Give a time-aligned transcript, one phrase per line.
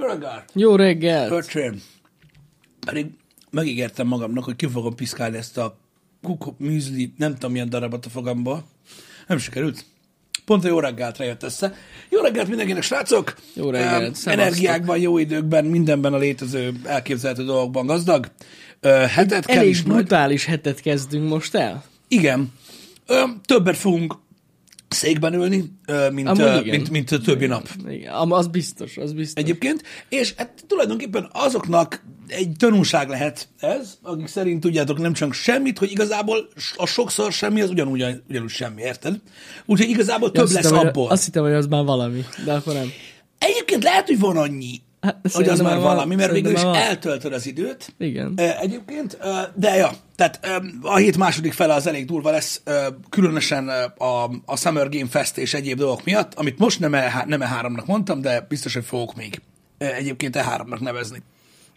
[0.00, 0.50] Jó reggelt!
[0.54, 1.30] Jó reggel!
[1.32, 1.82] Öcsém!
[2.86, 3.06] Pedig
[3.50, 5.76] megígértem magamnak, hogy ki fogom piszkálni ezt a
[6.22, 8.64] kukó műzli, nem tudom milyen darabot a fogamba.
[9.26, 9.84] Nem sikerült.
[10.44, 11.74] Pont a jó reggelt jött össze.
[12.08, 13.34] Jó reggelt mindenkinek, srácok!
[13.54, 14.32] Jó reggelt, szevasztok.
[14.32, 18.30] Energiákban, jó időkben, mindenben a létező, elképzelhető dolgokban gazdag.
[18.80, 19.96] Ö, Hetet kell Elég is majd.
[19.98, 21.84] brutális hetet kezdünk most el.
[22.08, 22.52] Igen.
[23.06, 24.14] Ö, többet fogunk
[24.94, 25.64] székben ülni,
[26.12, 26.62] mint, Amúgy igen.
[26.64, 27.68] mint, mint többi nap.
[27.88, 29.42] Igen, az biztos, az biztos.
[29.42, 35.78] Egyébként, és hát tulajdonképpen azoknak egy tanulság lehet ez, akik szerint tudjátok nem csak semmit,
[35.78, 39.20] hogy igazából a sokszor semmi az ugyanúgy, ugyanúgy semmi, érted?
[39.66, 41.10] Úgyhogy igazából több Azt lesz hittem, abból.
[41.10, 42.90] Azt hittem, hogy az már valami, de akkor nem.
[43.38, 47.46] Egyébként lehet, hogy van annyi, Hát, hogy az már valami, mert végül is eltöltöd az
[47.46, 47.94] időt.
[47.98, 48.32] Igen.
[48.36, 49.18] Egyébként,
[49.54, 50.48] de ja, tehát
[50.82, 52.62] a hét második fele az elég durva lesz,
[53.08, 53.68] különösen
[53.98, 57.84] a, a Summer Game Fest és egyéb dolgok miatt, amit most nem, E, nem E3-nak
[57.86, 59.40] mondtam, de biztos, hogy fogok még
[59.78, 61.22] egyébként E3-nak nevezni.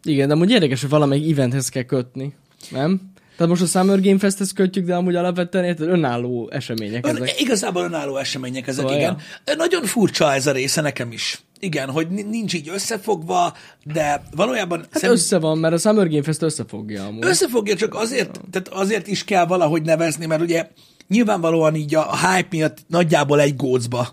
[0.03, 2.33] Igen, de amúgy érdekes, hogy valamelyik eventhez kell kötni,
[2.69, 3.12] nem?
[3.37, 7.41] Tehát most a Summer Game Festhez kötjük, de amúgy alapvetően érted, önálló események Ön, ezek.
[7.41, 9.17] igazából önálló események ezek, Szóval, igen.
[9.57, 11.41] Nagyon furcsa ez a része nekem is.
[11.59, 13.53] Igen, hogy ni- nincs így összefogva,
[13.93, 17.25] de valójában Hát szerint- össze van, mert a Summer Game Fest összefogja amúgy.
[17.25, 20.67] Összefogja, csak azért, tehát azért is kell valahogy nevezni, mert ugye
[21.07, 24.07] nyilvánvalóan így a, a hype miatt nagyjából egy gócba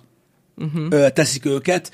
[0.61, 1.09] uh-huh.
[1.09, 1.93] teszik őket.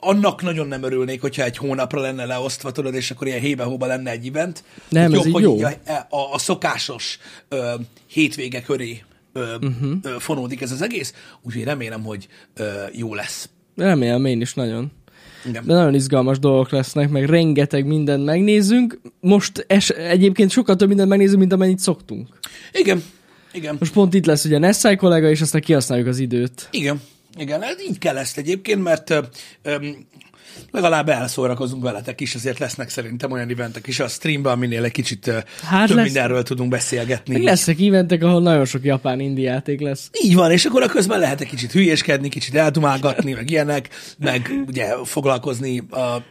[0.00, 4.10] Annak nagyon nem örülnék, hogyha egy hónapra lenne leosztva, tudod, és akkor ilyen hébe-hóba lenne
[4.10, 4.64] egy event.
[4.88, 5.62] Nem, Tehát ez így hogy jó.
[5.62, 7.74] a, a, a szokásos ö,
[8.06, 9.92] hétvége köré ö, uh-huh.
[10.02, 13.48] ö, fonódik ez az egész, úgyhogy remélem, hogy ö, jó lesz.
[13.76, 14.92] Remélem én is nagyon.
[15.44, 15.64] Igen.
[15.66, 19.00] De nagyon izgalmas dolgok lesznek, meg rengeteg mindent megnézzünk.
[19.20, 22.28] Most es, egyébként sokkal több mindent megnézünk, mint amennyit szoktunk.
[22.72, 23.02] Igen,
[23.52, 23.76] igen.
[23.78, 26.68] Most pont itt lesz ugye Nessai kollega, és aztán kihasználjuk az időt.
[26.70, 27.00] Igen,
[27.38, 29.18] igen, ez így kell ezt egyébként, mert ö,
[29.62, 29.76] ö,
[30.70, 35.30] legalább elszórakozunk veletek is, azért lesznek szerintem olyan eventek is a streamben, aminél egy kicsit
[35.64, 37.32] Hát több lesz- mindenről tudunk beszélgetni.
[37.34, 40.10] Meg lesznek eventek, ahol nagyon sok japán indi játék lesz.
[40.24, 43.88] Így van, és akkor a közben lehet egy kicsit hülyéskedni, kicsit eltumálgatni, meg ilyenek,
[44.18, 46.22] meg ugye foglalkozni a,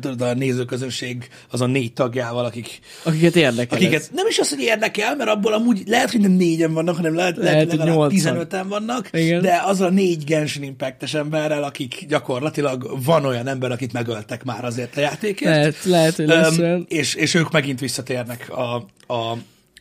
[0.00, 4.08] tudod, a nézőközönség azon négy tagjával, akik, Akiket érdekel akiket ez.
[4.14, 7.36] nem is az, hogy érdekel, mert abból amúgy lehet, hogy nem négyen vannak, hanem lehet,
[7.36, 8.46] lehet, Lehet, legalább nyolcan.
[8.50, 9.42] 15-en vannak, Igen.
[9.42, 14.64] de az a négy Genshin Impact-es emberrel, akik gyakorlatilag van olyan ember, akit megöltek már
[14.64, 15.50] azért a játékért.
[15.54, 16.86] Lehet, lehet, hogy lesz olyan.
[16.88, 19.36] és, és ők megint visszatérnek a, a,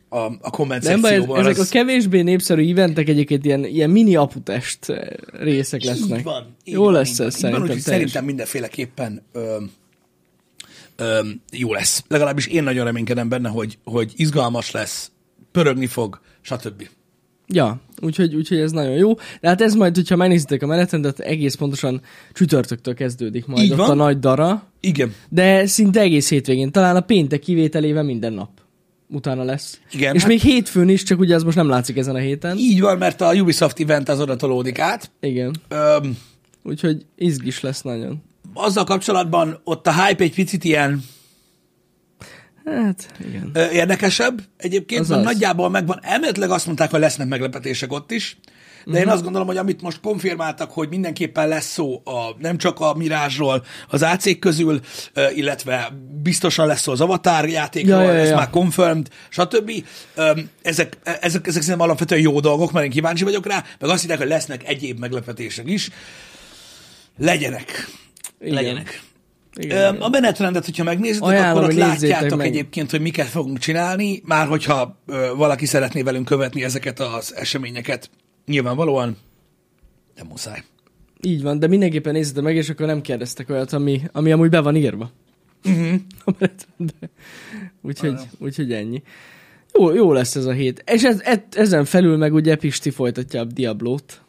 [0.10, 3.90] a, a komment Nem baj, ez, ezek a Az- kevésbé népszerű eventek egyébként ilyen, ilyen
[3.90, 6.18] mini aputest eh, részek lesznek.
[6.20, 6.56] Így van.
[6.64, 7.62] Így Jó van, lesz így ez így van, szerintem.
[7.64, 9.72] úgyhogy szerintem mindenféleképpen öm,
[10.96, 12.04] öm, jó lesz.
[12.08, 15.12] Legalábbis én nagyon reménykedem benne, hogy, hogy izgalmas lesz,
[15.52, 16.88] pörögni fog, stb.
[17.48, 19.14] Ja, úgyhogy, úgyhogy ez nagyon jó.
[19.14, 22.02] De hát ez majd, hogyha megnézitek a menetrendet, egész pontosan
[22.34, 23.90] csütörtöktől kezdődik majd Így ott van.
[23.90, 25.14] a nagy dara, Igen.
[25.30, 28.50] de szinte egész hétvégén, talán a péntek kivételével minden nap
[29.10, 29.80] utána lesz.
[29.92, 32.58] Igen, És hát- még hétfőn is, csak ugye az most nem látszik ezen a héten.
[32.58, 35.12] Így van, mert a Ubisoft event az oda tolódik át.
[35.20, 35.56] Igen.
[35.68, 36.18] Öm,
[36.64, 38.24] Úgyhogy izgis lesz nagyon.
[38.64, 41.04] Azzal kapcsolatban ott a hype egy picit ilyen
[42.66, 43.52] Hát, igen.
[43.72, 45.26] érdekesebb egyébként, Az mert az.
[45.32, 46.00] nagyjából megvan.
[46.02, 48.38] Elméletileg azt mondták, hogy lesznek meglepetések ott is,
[48.86, 49.00] de Mhm.
[49.02, 52.94] én azt gondolom, hogy amit most konfirmáltak, hogy mindenképpen lesz szó a, nem csak a
[52.94, 54.80] Mirázsról, az AC közül,
[55.36, 55.92] illetve
[56.24, 58.36] biztosan lesz szó az Avatar játékról, Ja, ja, ez ja.
[58.36, 59.72] már confirmed, stb.
[60.62, 64.18] Ezek, ezek, ezek szerintem alapvetően jó dolgok, mert én kíváncsi vagyok rá, meg azt hitták,
[64.18, 65.90] hogy lesznek egyéb meglepetések is.
[67.18, 67.88] Legyenek.
[68.40, 68.54] Igen.
[68.54, 69.02] Legyenek.
[69.56, 69.96] igen.
[69.96, 72.48] A menetrendet, hogyha megnézitek, Ajánlom, akkor ott látjátok meg.
[72.48, 75.02] egyébként, hogy miket fogunk csinálni, már hogyha
[75.36, 78.10] valaki szeretné velünk követni ezeket az eseményeket,
[78.46, 79.18] nyilvánvalóan
[80.16, 80.64] nem muszáj.
[81.22, 84.60] Így van, de mindenképpen nézzétek meg, és akkor nem kérdeztek olyat, ami, ami amúgy be
[84.60, 85.12] van írva.
[85.66, 85.94] Uh-huh.
[86.26, 87.10] A menetrendbe.
[87.82, 89.04] úgyhogy, úgyhogy ennyi.
[89.74, 90.84] Jó, jó lesz ez a hét.
[90.92, 94.22] És ez, ez, ezen felül meg ugye Pisti folytatja a Diablót,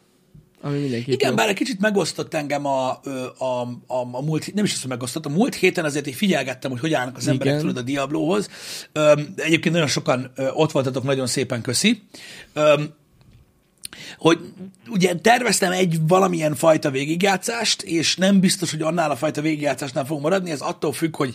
[0.61, 1.35] ami mindenképp Igen, jó.
[1.35, 2.89] bár egy kicsit megosztott engem a,
[3.37, 6.79] a, a, a múlt, nem is azt, megosztott, a múlt héten azért így figyelgettem, hogy
[6.79, 8.49] hogy állnak az emberek tudod a Diablóhoz.
[9.35, 12.01] Egyébként nagyon sokan ott voltatok, nagyon szépen köszi.
[14.17, 14.39] Hogy
[14.89, 20.21] ugye terveztem egy valamilyen fajta végigjátszást, és nem biztos, hogy annál a fajta végigjátszásnál fog
[20.21, 21.33] maradni, ez attól függ, hogy,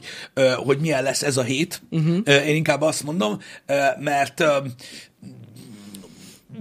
[0.56, 1.82] hogy milyen lesz ez a hét.
[1.90, 2.46] Uh-huh.
[2.46, 3.38] Én inkább azt mondom,
[3.98, 4.44] mert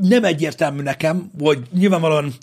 [0.02, 2.34] nem egyértelmű nekem, hogy nyilvánvalóan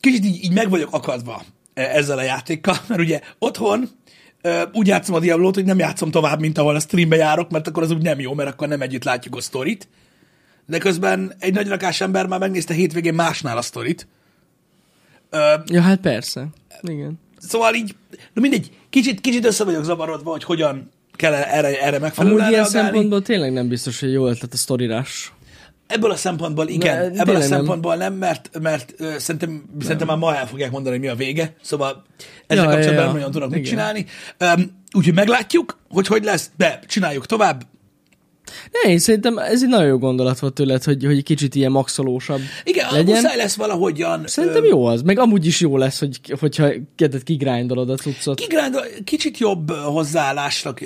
[0.00, 1.42] kicsit így, így meg vagyok akadva
[1.74, 3.88] e, ezzel a játékkal, mert ugye otthon
[4.42, 7.66] ö, úgy játszom a Diablót, hogy nem játszom tovább, mint ahol a streambe járok, mert
[7.68, 9.88] akkor az úgy nem jó, mert akkor nem együtt látjuk a sztorit.
[10.66, 14.08] De közben egy nagy rakás ember már megnézte hétvégén másnál a sztorit.
[15.30, 16.46] Ö, Ja, hát persze.
[16.82, 17.20] Igen.
[17.38, 17.94] szóval így,
[18.32, 22.64] na mindegy, kicsit, kicsit össze vagyok zavarodva, hogy hogyan kell erre, erre megfelelően Amúgy ilyen
[22.64, 22.88] reagálni.
[22.88, 25.32] szempontból tényleg nem biztos, hogy jó ötlet a sztorírás.
[25.88, 27.48] Ebből a szempontból igen, Ne, ebből a tényleg nem.
[27.48, 31.14] szempontból nem, mert, mert ö, szerintem, szerintem már ma el fogják mondani, hogy mi a
[31.14, 32.04] vége, szóval
[32.46, 33.12] ezzel Ja, kapcsolatban ja, nem ja.
[33.12, 34.06] nagyon tudok mit csinálni.
[34.40, 37.62] Um, úgyhogy meglátjuk, hogy hogy lesz, de csináljuk tovább.
[38.70, 42.40] Ne, én szerintem ez egy nagyon jó gondolat volt tőled, hogy, hogy kicsit ilyen maxolósabb
[42.64, 43.14] Igen, legyen.
[43.14, 44.22] muszáj lesz valahogyan.
[44.26, 48.40] Szerintem jó az, meg amúgy is jó lesz, hogy, hogyha kedved kigrindolod a cuccot.
[48.40, 50.80] Kigrándol, kicsit jobb hozzáállásnak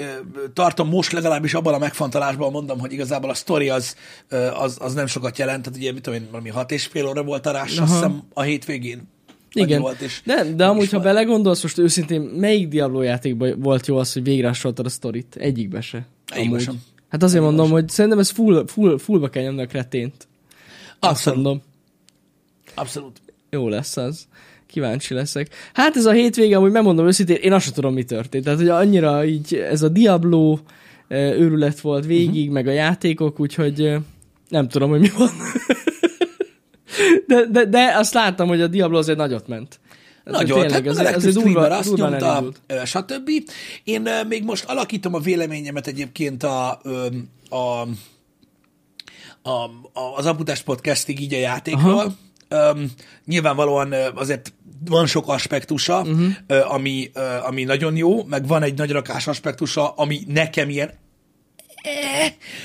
[0.53, 3.97] tartom most legalábbis abban a megfontolásban mondom, hogy igazából a sztori az,
[4.59, 7.23] az, az nem sokat jelent, tehát ugye mit tudom én, valami hat és fél óra
[7.23, 9.11] volt a rás, azt hiszem a hétvégén.
[9.55, 11.03] Igen, Volt, és de, de amúgy, ha volt.
[11.03, 15.37] belegondolsz, most őszintén, melyik Diablo játékban volt jó az, hogy végrásoltad a sztorit?
[15.37, 16.07] Egyikbe se.
[16.35, 16.83] Egyikbe sem.
[17.13, 20.29] Hát azért mondom, hogy szerintem ez full, full, fullba kell nyomni a kretént.
[20.99, 21.43] Azt Abszolút.
[21.43, 21.63] mondom.
[22.75, 23.21] Abszolút.
[23.51, 24.27] Jó lesz az.
[24.67, 25.55] Kíváncsi leszek.
[25.73, 28.45] Hát ez a hétvége, amúgy megmondom őszintén, én azt sem tudom, mi történt.
[28.45, 30.59] Tehát, hogy annyira így ez a Diablo
[31.09, 32.55] őrület volt végig, uh-huh.
[32.55, 33.95] meg a játékok, úgyhogy
[34.49, 35.31] nem tudom, hogy mi van.
[37.27, 39.81] de, de, de azt láttam, hogy a Diablo azért nagyot ment.
[40.25, 42.61] Ez Nagyon, tényleg, hát az, az durva- azt durván nyomta, elindult.
[42.87, 43.31] stb.
[43.85, 46.81] Én még most alakítom a véleményemet egyébként a,
[47.49, 47.87] a,
[49.43, 52.17] a, a az Aputás podcastig így a játékról.
[52.51, 52.91] Um,
[53.25, 54.53] nyilvánvalóan azért
[54.85, 56.73] van sok aspektusa, uh-huh.
[56.75, 57.11] ami,
[57.47, 60.91] ami nagyon jó, meg van egy nagy rakás aspektusa, ami nekem ilyen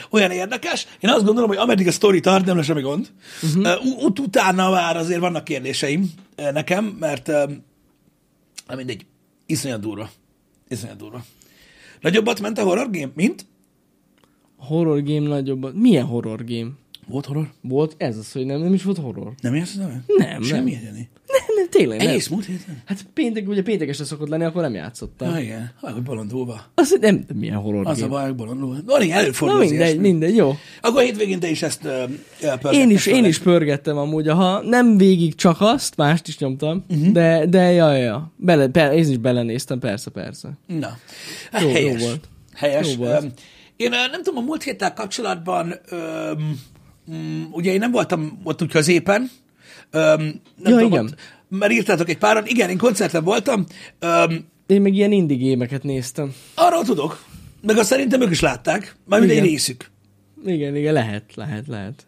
[0.09, 0.87] olyan érdekes.
[0.99, 3.11] Én azt gondolom, hogy ameddig a sztori tart, nem lesz semmi gond.
[3.43, 4.03] Uh-huh.
[4.03, 7.45] Ut- utána már azért vannak kérdéseim eh, nekem, mert eh,
[8.67, 9.05] nem mindegy,
[9.45, 10.09] iszonyat durva.
[10.67, 11.23] Iszonyat durva.
[12.01, 13.45] Nagyobbat ment a horror game, mint?
[14.57, 15.75] Horror game nagyobb.
[15.75, 16.69] Milyen horror game?
[17.07, 17.51] Volt horror?
[17.61, 19.33] Volt ez az, hogy nem, nem is volt horror.
[19.41, 19.77] Nem érted?
[19.77, 21.07] Nem, Nem, Semmi nem.
[21.27, 22.07] Nem, nem, tényleg nem.
[22.07, 22.81] Egész múlt héten?
[22.85, 25.29] Hát péntek, ugye péntek este szokott lenni, akkor nem játszottam.
[25.29, 25.71] Ah, igen.
[25.79, 26.61] Hogy bolondulva.
[26.73, 28.75] Azt nem, de milyen horror Az a baj, hogy bolondulva.
[28.85, 30.55] Van, igen, előfordul Na az mindegy, mindegy, jó.
[30.81, 35.35] Akkor hétvégén te is ezt uh, Én is, én is pörgettem amúgy, ha nem végig
[35.35, 37.07] csak azt, mást is nyomtam, uh-huh.
[37.07, 38.31] de, de ja, ja.
[38.35, 40.57] Bele, per, én is belenéztem, persze, persze.
[40.67, 40.97] Na,
[41.51, 42.01] hát Jó- jó helyes.
[42.01, 42.29] volt.
[42.53, 42.87] Helyes.
[42.91, 43.41] Jó volt.
[43.75, 46.59] Én nem tudom, a múlt héttel kapcsolatban, öm,
[47.11, 49.29] mm, ugye én nem voltam ott úgy középen,
[49.91, 51.05] öm, nem Ja, tudom, igen.
[51.05, 51.15] Ott,
[51.49, 53.65] mert írtátok egy páran, igen, én koncerten voltam,
[53.99, 56.33] öm, Én meg ilyen indie gémeket néztem.
[56.55, 57.23] arról tudok,
[57.61, 59.89] meg azt szerintem ők is látták, már egy részük.
[60.45, 62.05] Igen, igen, lehet, lehet, lehet.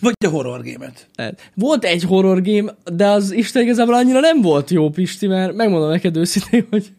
[0.00, 1.08] Vagy a horror gémet.
[1.14, 1.50] lehet.
[1.54, 5.88] Volt egy horror game, de az Isten igazából annyira nem volt jó, Pisti, mert megmondom
[5.90, 6.92] neked őszintén, hogy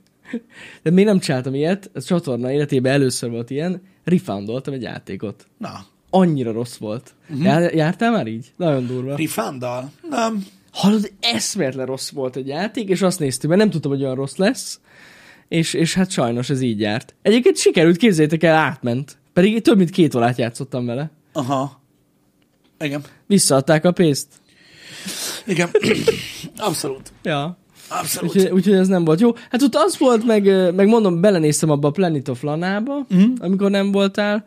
[0.83, 5.47] de még nem csináltam ilyet, a csatorna életében először volt ilyen, refoundoltam egy játékot.
[5.57, 7.13] Na, Annyira rossz volt.
[7.29, 7.45] Uh-huh.
[7.45, 8.53] Jár, jártál már így?
[8.55, 9.15] Nagyon durva.
[9.15, 9.91] Rifándal?
[10.09, 10.45] Nem.
[10.71, 14.35] Hallod, eszméletlen rossz volt egy játék, és azt néztük, mert nem tudtam, hogy olyan rossz
[14.35, 14.79] lesz,
[15.47, 17.15] és, és hát sajnos ez így járt.
[17.21, 19.17] Egyébként sikerült, képzeljétek el, átment.
[19.33, 21.11] Pedig több mint két órát játszottam vele.
[21.33, 21.81] Aha.
[22.79, 23.01] Igen.
[23.27, 24.27] Visszaadták a pénzt.
[25.45, 25.69] Igen.
[26.57, 27.11] Abszolút.
[27.23, 27.57] Ja.
[27.87, 28.35] Abszolút.
[28.35, 29.31] Úgyhogy, úgyhogy ez nem volt jó.
[29.49, 33.33] Hát ott az volt, meg, meg mondom, belenéztem abba a Planet of Lana-ba, mm.
[33.39, 34.45] amikor nem voltál.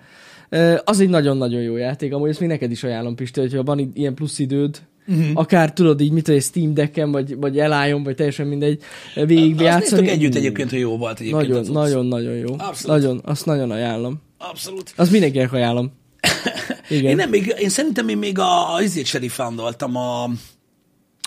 [0.84, 4.14] Az egy nagyon-nagyon jó játék, amúgy ezt még neked is ajánlom, Pisti, hogyha van ilyen
[4.14, 4.82] plusz időd,
[5.12, 5.30] mm.
[5.34, 8.82] akár tudod így, mit tudom, Steam Decken, vagy, vagy elálljon, vagy teljesen mindegy,
[9.14, 10.08] végig játszani.
[10.08, 11.48] együtt egyébként, hogy jó volt egyébként.
[11.48, 12.54] Nagyon, nagyon, nagyon jó.
[12.58, 13.02] Abszolút.
[13.02, 14.22] Nagyon, azt nagyon ajánlom.
[14.38, 14.92] Abszolút.
[14.96, 15.92] Azt mindenkinek ajánlom.
[16.88, 17.10] Igen.
[17.10, 20.30] Én nem, még, én szerintem én még a, a izét se refoundoltam a...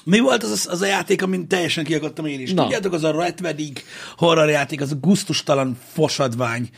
[0.03, 2.53] Mi volt az, az a játék, amin teljesen kiakadtam én is?
[2.53, 2.61] Na.
[2.61, 3.77] Tudjátok, az a Red Wedding
[4.17, 6.69] horror játék, az a guztustalan fosadvány.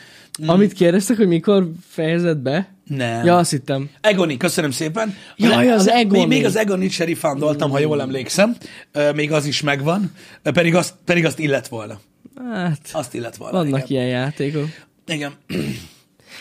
[0.45, 2.73] Amit kérdeztek, hogy mikor fejezed be?
[2.85, 3.25] Nem.
[3.25, 3.89] Ja, azt hittem.
[4.01, 5.15] Egoni, köszönöm szépen.
[5.35, 6.19] Jaj, az Egoni.
[6.19, 8.55] Még, még az Egonit se refoundoltam, ha jól emlékszem.
[9.15, 10.11] Még az is megvan.
[10.43, 11.99] Pedig azt, pedig azt illet volna.
[12.53, 13.57] Hát, Azt illet volna.
[13.57, 14.03] vannak igen.
[14.03, 14.67] ilyen játékok.
[15.07, 15.31] igen.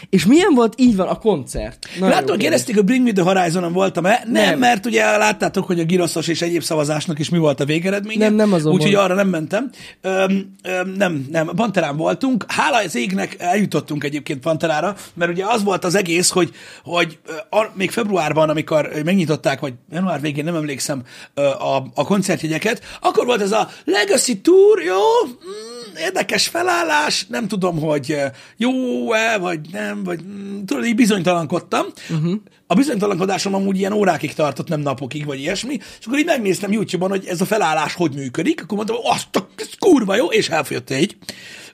[0.09, 1.87] És milyen volt így van a koncert?
[1.99, 2.37] Nagyon kérdés.
[2.37, 4.23] kérdezték, hogy Bring Me The Horizon-on voltam-e?
[4.25, 4.59] Nem, Nem.
[4.59, 8.25] mert ugye láttátok, hogy a giroszos és egyéb szavazásnak is mi volt a végeredménye.
[8.25, 9.71] Nem, nem azon Úgyhogy arra nem mentem.
[10.01, 12.45] Öm, öm, nem, nem, Panterán voltunk.
[12.49, 16.51] Hála az égnek eljutottunk egyébként Panterára, mert ugye az volt az egész, hogy,
[16.85, 17.19] hogy
[17.51, 21.03] a, még februárban, amikor megnyitották, vagy január végén, nem emlékszem,
[21.35, 24.97] a, a koncertjegyeket, akkor volt ez a Legacy Tour, jó?
[25.27, 31.87] Mm, érdekes felállás, nem tudom, hogy ö, jó-e, vagy nem, vagy mm, tudod, így bizonytalankodtam.
[32.11, 32.35] Uh-huh.
[32.67, 37.11] A bizonytalankodásom amúgy ilyen órákig tartott, nem napokig, vagy ilyesmi, és akkor így megnéztem YouTube-on,
[37.11, 40.91] hogy ez a felállás hogy működik, akkor mondtam, hogy azt a kurva jó, és elfogyott
[40.91, 41.17] egy.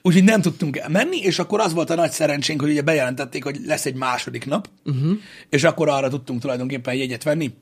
[0.01, 3.59] Úgyhogy nem tudtunk menni, és akkor az volt a nagy szerencsénk, hogy ugye bejelentették, hogy
[3.65, 5.17] lesz egy második nap, uh-huh.
[5.49, 7.53] és akkor arra tudtunk tulajdonképpen jegyet venni.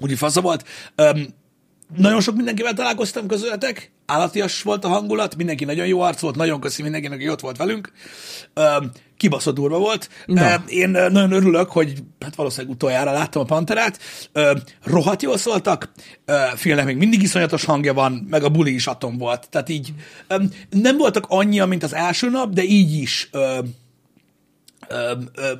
[0.00, 0.64] Úgyhogy fasza volt.
[0.96, 1.26] Um,
[1.96, 6.60] nagyon sok mindenkivel találkoztam közületek, állatias volt a hangulat, mindenki nagyon jó arc volt, nagyon
[6.60, 7.92] köszi mindenkinek, aki ott volt velünk.
[9.16, 10.08] Kibaszott durva volt.
[10.26, 10.64] Na.
[10.66, 13.98] Én nagyon örülök, hogy hát valószínűleg utoljára láttam a Panterát.
[14.82, 15.90] Rohadt jól szóltak,
[16.24, 19.48] ö, Philnek még mindig iszonyatos hangja van, meg a buli is atom volt.
[19.50, 19.92] Tehát így
[20.70, 23.30] nem voltak annyia, mint az első nap, de így is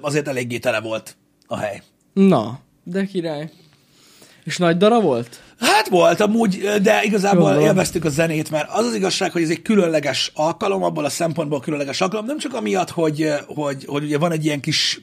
[0.01, 1.83] azért eléggé tele volt a hely.
[2.13, 3.51] Na, de király.
[4.45, 5.43] És nagy dara volt?
[5.58, 7.64] Hát volt amúgy, de igazából Jó, jó.
[7.64, 11.61] élveztük a zenét, mert az az igazság, hogy ez egy különleges alkalom, abból a szempontból
[11.61, 15.00] különleges alkalom, nem csak amiatt, hogy, hogy, hogy ugye van egy ilyen kis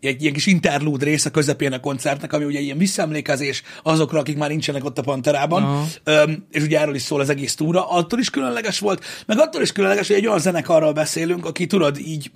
[0.00, 4.36] egy ilyen kis interlude rész a közepén a koncertnek, ami ugye ilyen visszaemlékezés azokra, akik
[4.36, 5.86] már nincsenek ott a Panterában.
[6.04, 9.62] Ö, és ugye erről is szól az egész túra, attól is különleges volt, meg attól
[9.62, 12.30] is különleges, hogy egy olyan zenekarral beszélünk, aki tudod így,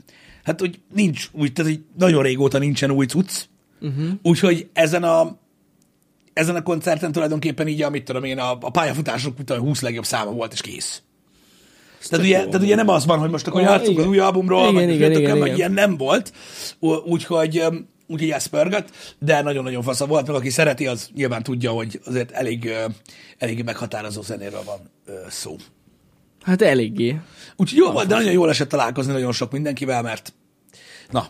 [0.44, 3.32] hát hogy nincs új, tehát hogy nagyon régóta nincsen új cucc,
[3.80, 4.08] uh-huh.
[4.23, 5.38] úgyhogy ezen a
[6.37, 10.31] ezen a koncerten tulajdonképpen így, amit tudom én, a, a pályafutások után 20 legjobb száma
[10.31, 11.02] volt, és kész.
[12.09, 14.88] Tehát ugye, tehát ugye nem az van, hogy most akkor játszunk az új albumról, Igen,
[14.88, 16.33] igen, igen, igen, meg ilyen nem volt,
[17.05, 17.62] úgyhogy
[18.07, 18.88] úgyhogy ez pörgött,
[19.19, 22.73] de nagyon-nagyon fasza volt, meg aki szereti, az nyilván tudja, hogy azért elég,
[23.38, 24.90] elég meghatározó zenéről van
[25.28, 25.57] szó.
[26.43, 27.21] Hát eléggé.
[27.57, 30.33] Úgyhogy jó volt, de nagyon jól esett találkozni nagyon sok mindenkivel, mert
[31.11, 31.26] na,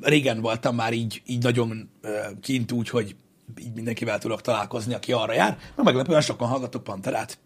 [0.00, 1.90] régen voltam már így, így nagyon
[2.40, 3.16] kint úgy, hogy
[3.60, 5.58] így mindenkivel tudok találkozni, aki arra jár.
[5.76, 7.38] Na, meglepően sokan hallgatok Panterát.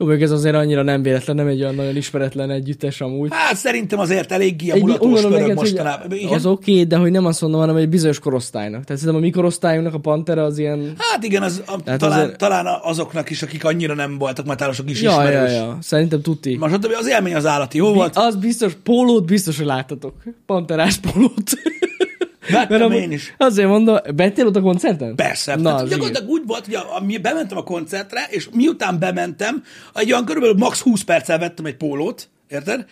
[0.00, 3.28] Jó, meg ez azért annyira nem véletlen, nem egy olyan nagyon ismeretlen együttes amúgy.
[3.32, 6.12] Hát szerintem azért eléggé a Egy, mulatós körök mostanában.
[6.12, 6.32] Igen.
[6.32, 8.84] az oké, okay, de hogy nem azt mondom, hanem egy bizonyos korosztálynak.
[8.84, 10.94] Tehát szerintem a mi korosztályunknak a Pantera az ilyen...
[10.98, 14.90] Hát igen, az, a, Tehát talán, azért- talán azoknak is, akik annyira nem voltak metálosok
[14.90, 15.52] is Ja, ja, ismerős.
[15.52, 15.78] ja.
[15.80, 16.56] Szerintem tuti.
[16.56, 18.16] Most az élmény az állati jó volt.
[18.16, 20.14] Az biztos, pólót biztos, hogy láttatok.
[20.46, 21.50] Panterás pólót.
[22.50, 23.34] Vettem amúgy- én is.
[23.38, 25.14] Azért mondom, bettél ott a koncerten?
[25.14, 25.54] Persze.
[25.56, 29.62] Na, Tehát gyakorlatilag úgy volt, hogy a, a, bementem a koncertre, és miután bementem,
[29.94, 32.84] egy olyan körülbelül max 20 perccel vettem egy pólót, érted?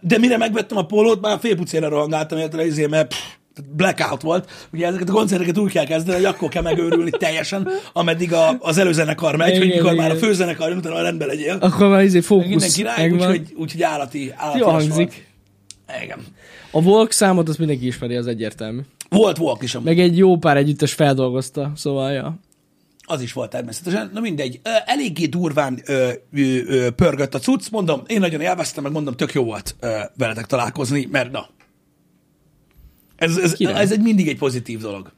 [0.00, 3.18] De mire megvettem a pólót, már félpucéra rohangáltam, érted, ezért, mert pff,
[3.76, 4.50] blackout volt.
[4.72, 8.78] Ugye ezeket a koncerteket úgy kell kezdeni, hogy akkor kell megőrülni teljesen, ameddig a, az
[8.78, 10.24] előzenekar megy, hogy Igen, mikor már a igen.
[10.26, 11.56] főzenekar jön, utána rendben legyél.
[11.60, 13.18] Akkor már izé Minden fókusz király, megvan.
[13.30, 15.26] úgyhogy, úgyhogy állati, állati Jó hangzik.
[16.02, 16.18] Igen.
[16.70, 18.80] A Volk számot azt mindenki ismeri, az egyértelmű.
[19.08, 19.86] Volt Walk is, amúgy.
[19.86, 22.38] Meg egy jó pár együttes feldolgozta, szóval ja.
[23.06, 24.10] Az is volt természetesen.
[24.12, 28.92] Na mindegy, eléggé durván ö, ö, ö, pörgött a cucc, mondom, én nagyon élveztem, meg
[28.92, 31.48] mondom, tök jó volt ö, veletek találkozni, mert na,
[33.16, 33.82] ez, ez, Király.
[33.82, 35.12] ez egy mindig egy pozitív dolog.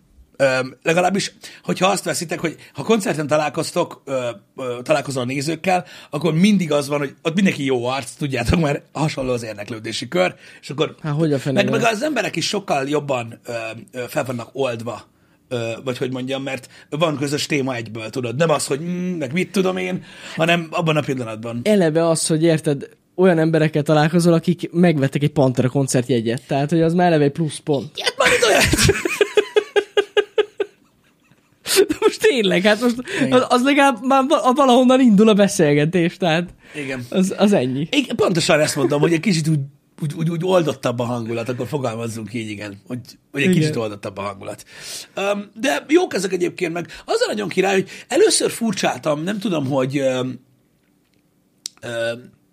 [0.83, 6.73] Legalábbis, hogyha azt veszitek, hogy ha koncerten találkoztok, ö, ö, találkozol a nézőkkel, akkor mindig
[6.73, 10.95] az van, hogy ott mindenki jó arc, tudjátok, mert hasonló az érdeklődési kör, és akkor
[11.03, 13.53] Hát hogy a meg, meg az emberek is sokkal jobban ö,
[13.93, 15.03] ö, fel vannak oldva,
[15.49, 18.37] ö, vagy hogy mondjam, mert van közös téma egyből, tudod.
[18.37, 20.05] Nem az, hogy mm, meg mit tudom én,
[20.37, 21.61] hanem abban a pillanatban.
[21.65, 26.43] Eleve az, hogy érted, olyan emberekkel találkozol, akik megvettek egy Pantera koncertjegyet.
[26.47, 27.91] Tehát, hogy az már eleve egy plusz pont.
[28.01, 28.63] Hát már olyan.
[31.75, 32.97] De most tényleg, hát most
[33.31, 37.07] az, az legalább már val- valahonnan indul a beszélgetés, tehát Igen.
[37.11, 37.89] az, az ennyi.
[37.91, 39.61] Igen, pontosan ezt mondom, hogy egy kicsit úgy,
[40.03, 43.01] úgy, úgy, úgy oldottabb a hangulat, akkor fogalmazzunk így, igen, hogy,
[43.33, 43.61] hogy egy Igen.
[43.61, 44.65] kicsit oldottabb a hangulat.
[45.17, 49.67] Um, de jók ezek egyébként, meg az a nagyon király, hogy először furcsáltam, nem tudom,
[49.67, 50.45] hogy um,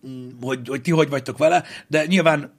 [0.01, 2.51] um, hogy, hogy ti hogy vagytok vele, de nyilván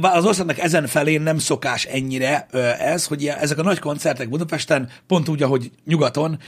[0.00, 2.46] az országnak ezen felén nem szokás ennyire
[2.78, 6.38] ez, hogy ilyen- ezek a nagy koncertek Budapesten, pont úgy, ahogy nyugaton,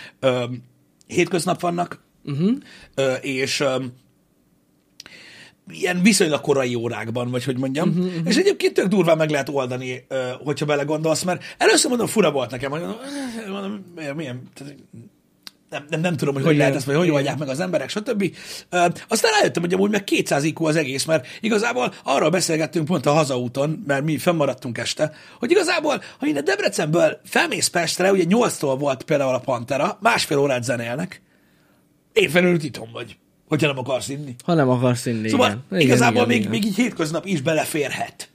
[1.06, 2.56] hétköznap vannak, uh-huh.
[3.20, 3.64] és
[5.70, 7.88] ilyen viszonylag korai órákban, vagy hogy mondjam.
[7.88, 8.26] Uh-huh, uh-huh.
[8.26, 10.06] És egyébként tök durván meg lehet oldani,
[10.44, 12.98] hogyha belegondolsz, mert először mondom, fura volt nekem, hogy mondom,
[13.44, 14.74] "Eh, mondom milyen, milyen tehát
[15.70, 17.88] nem, nem, nem tudom, hogy hogy Igen, lehet ezt, vagy hogy oldják meg az emberek,
[17.88, 18.34] stb.
[18.70, 23.06] Ö, aztán rájöttem, hogy amúgy meg 200 IQ az egész, mert igazából arról beszélgettünk pont
[23.06, 28.76] a hazaúton, mert mi fennmaradtunk este, hogy igazából, ha innen Debrecenből felmész Pestre, ugye 8-tól
[28.78, 31.22] volt például a Pantera, másfél órát zenélnek,
[32.12, 33.16] én felül titom vagy,
[33.48, 34.34] hogyha nem akarsz inni.
[34.44, 35.62] Ha nem akarsz inni, Szóval igen.
[35.70, 35.80] igen.
[35.82, 36.50] igazából igen, még, igen.
[36.50, 38.28] még így hétköznap is beleférhet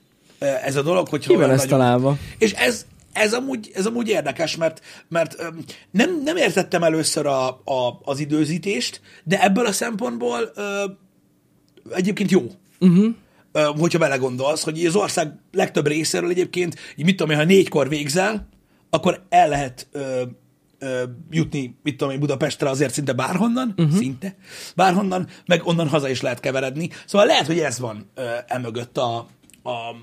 [0.64, 2.16] ez a dolog, hogyha Ki van ez nagyon- találva?
[2.38, 5.36] És ez, ez, amúgy, ez amúgy érdekes, mert, mert
[5.90, 10.84] nem, nem értettem először a, a, az időzítést, de ebből a szempontból ö,
[11.90, 12.42] egyébként jó.
[12.80, 13.14] Uh-huh.
[13.52, 17.88] Ö, hogyha belegondolsz, hogy az ország legtöbb részéről egyébként, így mit tudom én, ha négykor
[17.88, 18.48] végzel,
[18.90, 20.22] akkor el lehet ö,
[20.78, 23.96] ö, jutni, mit tudom én, Budapestre azért szinte bárhonnan, uh-huh.
[23.96, 24.36] szinte,
[24.76, 26.90] bárhonnan, meg onnan haza is lehet keveredni.
[27.06, 29.16] Szóval lehet, hogy ez van ö, emögött a,
[29.62, 29.94] a,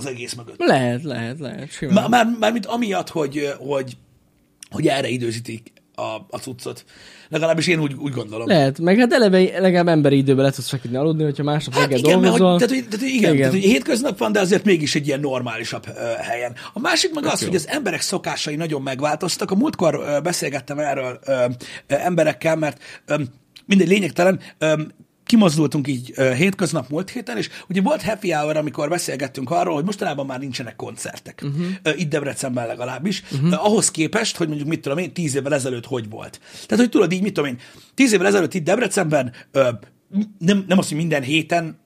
[0.00, 0.56] az egész mögött.
[0.58, 1.70] Lehet, lehet, lehet.
[1.70, 1.94] Simán.
[1.94, 3.96] Már, már, mármint amiatt, hogy, hogy,
[4.70, 6.84] hogy erre időzítik a, a, cuccot.
[7.28, 8.48] Legalábbis én úgy, úgy gondolom.
[8.48, 11.98] Lehet, meg hát eleve legalább emberi időben le tudsz feküdni aludni, hogyha másnap Hát reggel
[11.98, 12.58] igen, hogy, dolgozol.
[12.58, 13.36] tehát, hogy, tehát, hogy igen, igen.
[13.36, 16.54] Tehát, hogy hétköznap van, de azért mégis egy ilyen normálisabb ö, helyen.
[16.72, 17.46] A másik meg az, jó.
[17.46, 19.50] hogy az emberek szokásai nagyon megváltoztak.
[19.50, 21.44] A múltkor ö, beszélgettem erről ö, ö,
[21.86, 23.14] emberekkel, mert ö,
[23.66, 24.82] mindegy lényegtelen, ö,
[25.30, 29.84] kimozdultunk így ö, hétköznap múlt héten, és ugye volt happy hour, amikor beszélgettünk arról, hogy
[29.84, 31.42] mostanában már nincsenek koncertek.
[31.44, 32.00] Uh-huh.
[32.00, 33.22] Itt Debrecenben legalábbis.
[33.32, 33.64] Uh-huh.
[33.64, 36.40] Ahhoz képest, hogy mondjuk mit tudom én, tíz évvel ezelőtt hogy volt.
[36.52, 37.58] Tehát, hogy tudod így, mit tudom én,
[37.94, 39.32] tíz évvel ezelőtt itt Debrecenben
[40.38, 41.78] nem, nem azt, hogy minden héten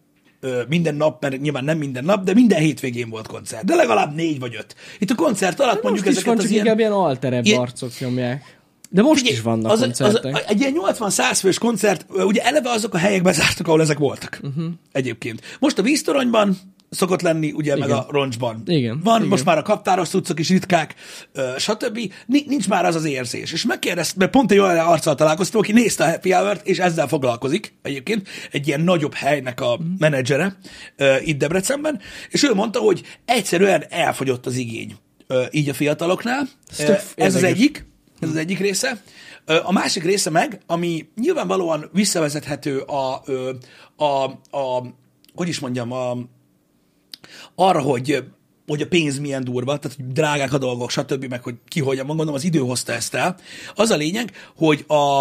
[0.68, 3.64] minden nap, mert nyilván nem minden nap, de minden hétvégén volt koncert.
[3.64, 4.74] De legalább négy vagy öt.
[4.98, 6.90] Itt a koncert alatt mondjuk Most is van, ezeket csak az inkább ilyen...
[6.90, 8.62] ilyen alterebb ilyen- arcok nyomják.
[8.94, 10.34] De most Figyelj, is vannak az, koncertek.
[10.34, 14.40] Az, egy ilyen 80-100 fős koncert, ugye eleve azok a helyek bezártak, ahol ezek voltak.
[14.42, 14.64] Uh-huh.
[14.92, 15.40] Egyébként.
[15.60, 16.56] Most a víztoronyban
[16.90, 18.62] szokott lenni, ugye, meg a roncsban.
[18.66, 19.28] Igen, Van, igen.
[19.28, 20.94] most már a kaptáros cuccok is ritkák,
[21.58, 21.98] stb.
[22.26, 23.52] Ni- Nincs már az az érzés.
[23.52, 27.08] És megkérdeztem, mert pont egy olyan arccal találkoztam, aki nézte a Happy Hour-t, és ezzel
[27.08, 29.86] foglalkozik egyébként, egy ilyen nagyobb helynek a Mhm.
[29.98, 30.56] menedzsere
[31.24, 34.94] itt Debrecenben, és ő mondta, hogy egyszerűen elfogyott az igény
[35.50, 36.48] így a fiataloknál.
[36.78, 37.86] Ez Ez az egyik,
[38.24, 39.02] ez az egyik része.
[39.64, 43.52] A másik része meg, ami nyilvánvalóan visszavezethető a, ö,
[43.96, 44.24] a,
[44.56, 44.84] a
[45.34, 46.16] hogy is mondjam, a,
[47.54, 48.24] arra, hogy
[48.66, 52.06] hogy a pénz milyen durva, tehát hogy drágák a dolgok, stb., meg hogy ki hogyan,
[52.06, 53.36] mondom, az idő hozta ezt el.
[53.74, 55.20] Az a lényeg, hogy a,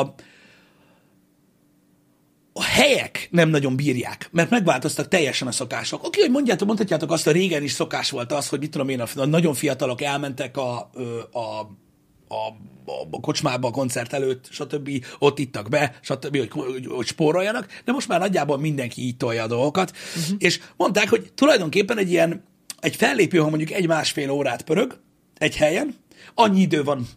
[2.53, 6.03] a helyek nem nagyon bírják, mert megváltoztak teljesen a szokások.
[6.03, 9.01] Oké, hogy mondjátok, mondhatjátok azt, a régen is szokás volt az, hogy mit tudom én,
[9.01, 10.89] a a nagyon fiatalok elmentek a,
[11.31, 11.69] a,
[12.33, 12.55] a,
[13.11, 15.05] a kocsmába a koncert előtt, stb.
[15.19, 19.43] ott ittak be, stb., hogy, hogy, hogy spóroljanak, de most már nagyjából mindenki így tolja
[19.43, 20.35] a dolgokat, uh-huh.
[20.37, 22.43] és mondták, hogy tulajdonképpen egy ilyen,
[22.79, 24.99] egy fellépő, ha mondjuk egy-másfél órát pörög
[25.37, 25.95] egy helyen,
[26.33, 27.07] annyi idő van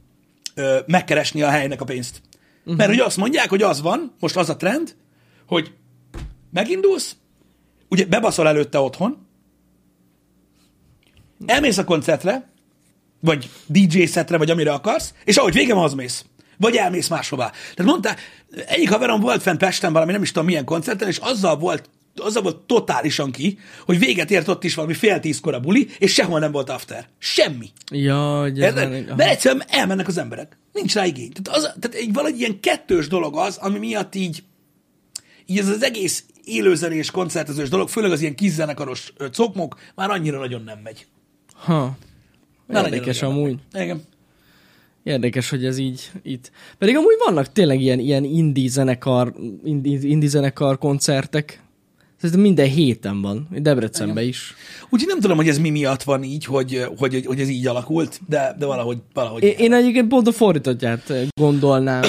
[0.55, 2.23] ö, megkeresni a helynek a pénzt.
[2.61, 2.77] Uh-huh.
[2.77, 4.97] Mert ugye azt mondják, hogy az van, most az a trend,
[5.47, 5.73] hogy
[6.53, 7.17] megindulsz,
[7.89, 9.27] ugye bebaszol előtte otthon,
[11.47, 12.55] elmész a koncertre,
[13.27, 16.25] vagy DJ szetre, vagy amire akarsz, és ahogy vége van, az mész.
[16.59, 17.51] Vagy elmész máshová.
[17.51, 18.21] Tehát mondták,
[18.67, 22.43] egyik haverom volt fent Pesten valami, nem is tudom milyen koncerten, és azzal volt, azzal
[22.43, 26.39] volt totálisan ki, hogy véget ért ott is valami fél tízkor a buli, és sehol
[26.39, 27.09] nem volt after.
[27.19, 27.69] Semmi.
[28.61, 30.59] Ja, van- De egyszerűen elmennek az emberek.
[30.73, 31.33] Nincs rá igény.
[31.33, 34.43] Tehát, az, tehát egy valahogy ilyen kettős dolog az, ami miatt így,
[35.47, 40.39] így ez az egész élőzenés, koncertezős dolog, főleg az ilyen kis zenekaros cokmok, már annyira
[40.39, 41.07] nagyon nem megy.
[41.55, 41.97] Ha.
[42.67, 43.59] Már Érdekes amúgy.
[43.73, 44.03] Igen.
[45.03, 46.51] Érdekes, hogy ez így itt.
[46.79, 51.65] Pedig amúgy vannak tényleg ilyen, ilyen indie zenekar, indie, indie zenekar koncertek.
[52.17, 53.49] Szerintem minden héten van.
[53.51, 54.55] Debrecenben is.
[54.83, 58.21] Úgyhogy nem tudom, hogy ez mi miatt van így, hogy, hogy, hogy ez így alakult,
[58.29, 62.03] de, de valahogy, valahogy Én, én egyébként pont a fordítottját gondolnám.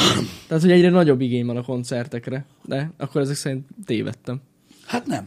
[0.47, 2.45] Tehát, hogy egyre nagyobb igény van a koncertekre.
[2.65, 4.41] De akkor ezek szerint tévedtem.
[4.85, 5.25] Hát nem.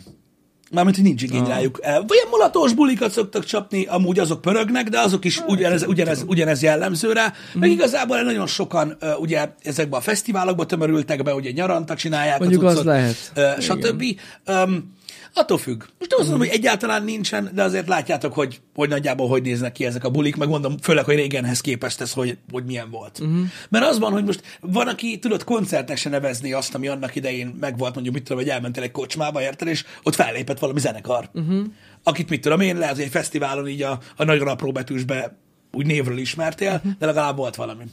[0.70, 1.48] Mármint, hogy nincs igény Ah.
[1.48, 1.78] rájuk.
[1.83, 7.12] Vagy mulatós bulikat szoktak csapni, amúgy azok pörögnek, de azok is ugyanez, ugyanez, ugyanez jellemző
[7.12, 7.33] rá.
[7.54, 12.66] Meg igazából nagyon sokan ugye ezekbe a fesztiválokba tömörültek be, ugye nyarantak csinálják Mondjuk a
[12.66, 13.33] az cuccot, lehet.
[13.35, 14.04] ö, stb.
[14.46, 14.98] Um,
[15.35, 15.79] attól függ.
[15.99, 19.73] Most nem azt mondom, hogy egyáltalán nincsen, de azért látjátok, hogy, hogy nagyjából hogy néznek
[19.73, 23.18] ki ezek a bulik, meg mondom, főleg, hogy régenhez képest ez, hogy, hogy milyen volt.
[23.18, 23.46] Uh-huh.
[23.68, 27.57] Mert az van, hogy most van, aki tudod koncertnek se nevezni azt, ami annak idején
[27.61, 31.31] megvolt, mondjuk mit tudom, hogy elmentél egy kocsmába, érted, és ott fellépett valami zenekar.
[31.35, 31.66] Uh-huh.
[32.03, 35.37] Akit mit tudom én, lehet, hogy egy fesztiválon így a, a nagyon apró betűsbe
[35.73, 36.92] úgy névről ismertél, uh-huh.
[36.99, 37.85] de legalább volt valami.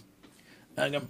[0.76, 1.02] Engem.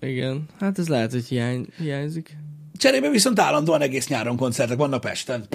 [0.00, 0.46] Igen.
[0.60, 2.36] Hát ez lehet, hogy hiány, hiányzik.
[2.80, 5.46] Cserébe viszont állandóan egész nyáron koncertek vannak Pesten.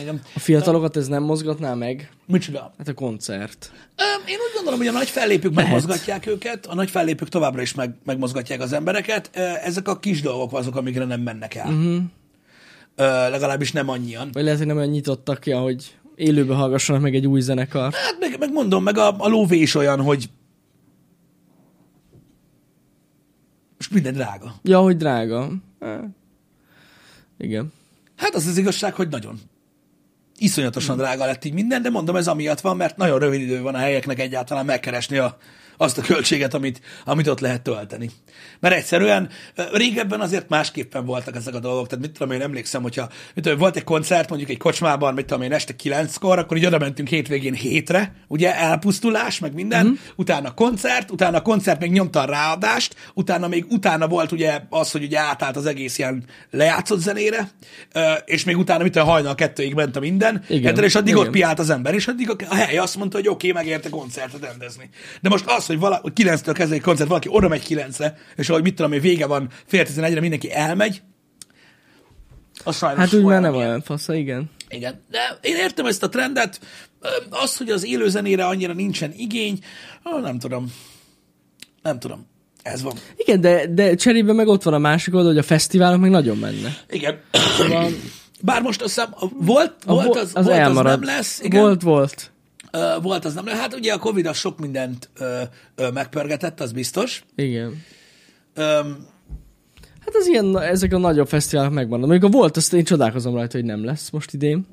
[0.00, 0.20] Igen.
[0.34, 2.10] A fiatalokat ez nem mozgatná meg?
[2.26, 2.74] Micsoda?
[2.78, 3.72] Hát a koncert.
[4.26, 5.70] Én úgy gondolom, hogy a nagy fellépők Lehet.
[5.70, 9.30] megmozgatják őket, a nagy fellépők továbbra is meg, megmozgatják az embereket.
[9.64, 11.66] Ezek a kis dolgok azok, amikre nem mennek el.
[11.66, 12.02] Uh-huh.
[13.30, 14.28] Legalábbis nem annyian.
[14.32, 17.92] Vagy lehet, hogy nem olyan nyitottak ki, hogy élőbe hallgassanak meg egy új zenekar.
[17.92, 20.28] Hát meg, meg mondom, meg a, a lóvé is olyan, hogy
[23.88, 24.54] most minden drága.
[24.62, 25.52] Ja, hogy drága.
[25.80, 26.04] Hát,
[27.38, 27.72] Igen.
[28.16, 29.40] Hát az az igazság, hogy nagyon.
[30.38, 33.74] Iszonyatosan drága lett így minden, de mondom, ez amiatt van, mert nagyon rövid idő van
[33.74, 35.38] a helyeknek egyáltalán megkeresni a,
[35.76, 38.10] azt a költséget, amit, amit ott lehet tölteni.
[38.60, 39.28] Mert egyszerűen
[39.72, 43.58] régebben azért másképpen voltak ezek a dolgok, tehát mit tudom én, emlékszem, hogyha mit tudom,
[43.58, 47.08] volt egy koncert mondjuk egy kocsmában, mit tudom én, este kilenckor, akkor így oda mentünk
[47.08, 50.00] hétvégén hétre, ugye elpusztulás, meg minden, uh-huh.
[50.16, 54.90] utána koncert, utána a koncert még nyomta a ráadást, utána még utána volt ugye az,
[54.90, 57.50] hogy ugye átállt az egész ilyen lejátszott zenére,
[58.24, 60.84] és még utána mit tudom, hajnal kettőig ment a minden, Igen, Érted?
[60.84, 61.26] és addig igen.
[61.26, 63.88] ott piált az ember, és addig a, a hely azt mondta, hogy oké, okay, megérte
[63.88, 64.88] koncertet rendezni.
[65.20, 68.48] De most az, az, hogy vala, 9-től kezdve egy koncert, valaki oda megy 9-re, és
[68.48, 71.02] ahogy mit tudom, hogy vége van fél 11-re, mindenki elmegy,
[72.64, 74.50] az sajnos Hát úgy már nem olyan fasza, igen.
[74.68, 76.60] Igen, de én értem ezt a trendet,
[77.30, 79.58] az, hogy az élőzenére annyira nincsen igény,
[80.22, 80.72] nem tudom.
[81.82, 82.26] Nem tudom.
[82.62, 82.94] Ez van.
[83.16, 86.36] Igen, de, de cserébe meg ott van a másik oldal, hogy a fesztiválok meg nagyon
[86.36, 86.76] menne.
[86.90, 87.20] Igen.
[87.32, 87.90] Szóval
[88.40, 91.40] Bár most azt hiszem, a- volt, a volt, vo- az, volt az nem lesz.
[91.40, 91.60] Igen.
[91.60, 92.32] Volt, volt.
[93.02, 93.46] Volt az nem.
[93.46, 95.42] Hát ugye a Covid az sok mindent ö,
[95.74, 97.24] ö, megpörgetett, az biztos.
[97.36, 97.82] Igen.
[98.54, 99.06] Öm,
[100.04, 102.08] Hát az ilyen, ezek a nagyobb fesztiválok megvannak.
[102.08, 104.66] Mondjuk a volt, azt én csodálkozom rajta, hogy nem lesz most idén.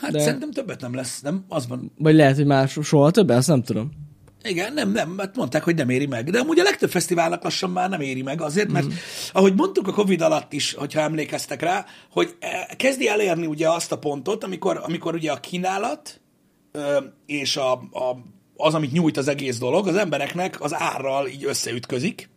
[0.00, 1.44] hát De- szerintem többet nem lesz, nem?
[1.48, 1.92] Az van.
[1.98, 3.90] Vagy lehet, hogy már so- soha többet, azt nem tudom.
[4.42, 6.30] Igen, nem, nem, mert mondták, hogy nem éri meg.
[6.30, 8.90] De amúgy a legtöbb fesztiválnak lassan már nem éri meg azért, mert mm.
[9.32, 13.92] ahogy mondtuk a Covid alatt is, hogyha emlékeztek rá, hogy eh, kezdi elérni ugye azt
[13.92, 16.20] a pontot, amikor, amikor ugye a kínálat
[17.26, 18.16] és a, a,
[18.56, 22.28] az, amit nyújt az egész dolog, az embereknek az árral így összeütközik.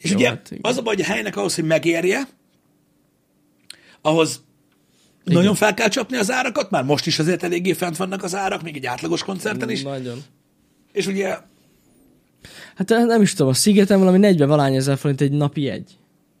[0.00, 0.60] És Jó, ugye hát igen.
[0.62, 2.28] az a baj, hogy a helynek ahhoz, hogy megérje,
[4.00, 4.42] ahhoz
[5.24, 5.38] igen.
[5.38, 8.62] nagyon fel kell csapni az árakat, már most is azért eléggé fent vannak az árak,
[8.62, 9.82] még egy átlagos koncerten is.
[9.82, 10.22] Nagyon.
[10.92, 11.38] És ugye
[12.74, 15.96] Hát nem is tudom, a szigeten valami 40 valány ezer forint egy napi jegy.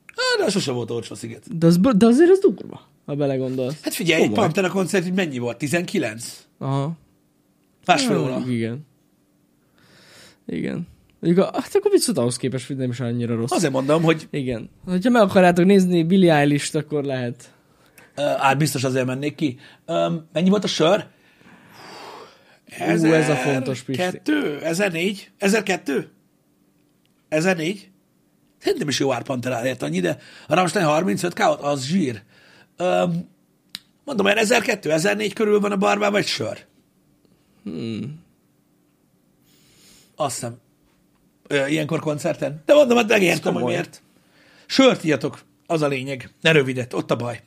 [0.06, 1.58] Á, de sose volt olcsó a sziget.
[1.58, 3.80] De, az, de azért az durva, ha belegondolsz.
[3.82, 4.44] Hát figyelj, egy Komoly.
[4.44, 5.56] Pantera koncert, hogy mennyi volt?
[5.58, 6.46] 19?
[6.58, 6.92] Aha.
[7.86, 8.42] Másfél óra.
[8.48, 8.86] Igen.
[10.46, 10.86] Igen.
[11.20, 13.50] Mondjuk, hát akkor viszont ahhoz képest hogy nem is annyira rossz.
[13.50, 14.70] Azért mondom, hogy Igen.
[14.86, 17.54] Ha meg akarjátok nézni Billie Eilish-t, akkor lehet.
[18.16, 19.58] uh, hát biztos azért mennék ki.
[19.86, 21.06] Um, mennyi volt a sör?
[22.80, 24.02] Ú, ez a fontos, Pisti.
[24.02, 24.58] Kettő?
[24.62, 25.30] 1004?
[25.38, 26.08] 1002?
[27.28, 27.90] 1004?
[28.58, 32.22] Szerintem is jó ár Panteráért annyi, de a Rammstein 35 k az zsír.
[32.78, 33.28] Um,
[34.04, 36.58] mondom, olyan 1002, 1004 körül van a barbán, vagy sör?
[37.66, 38.24] Hmm.
[40.16, 40.58] Azt hiszem.
[41.68, 42.62] Ilyenkor koncerten.
[42.66, 44.02] De mondom, hát megértem, hogy miért.
[44.66, 46.30] Sört íjatok, az a lényeg.
[46.40, 47.42] Ne rövidet, ott a baj.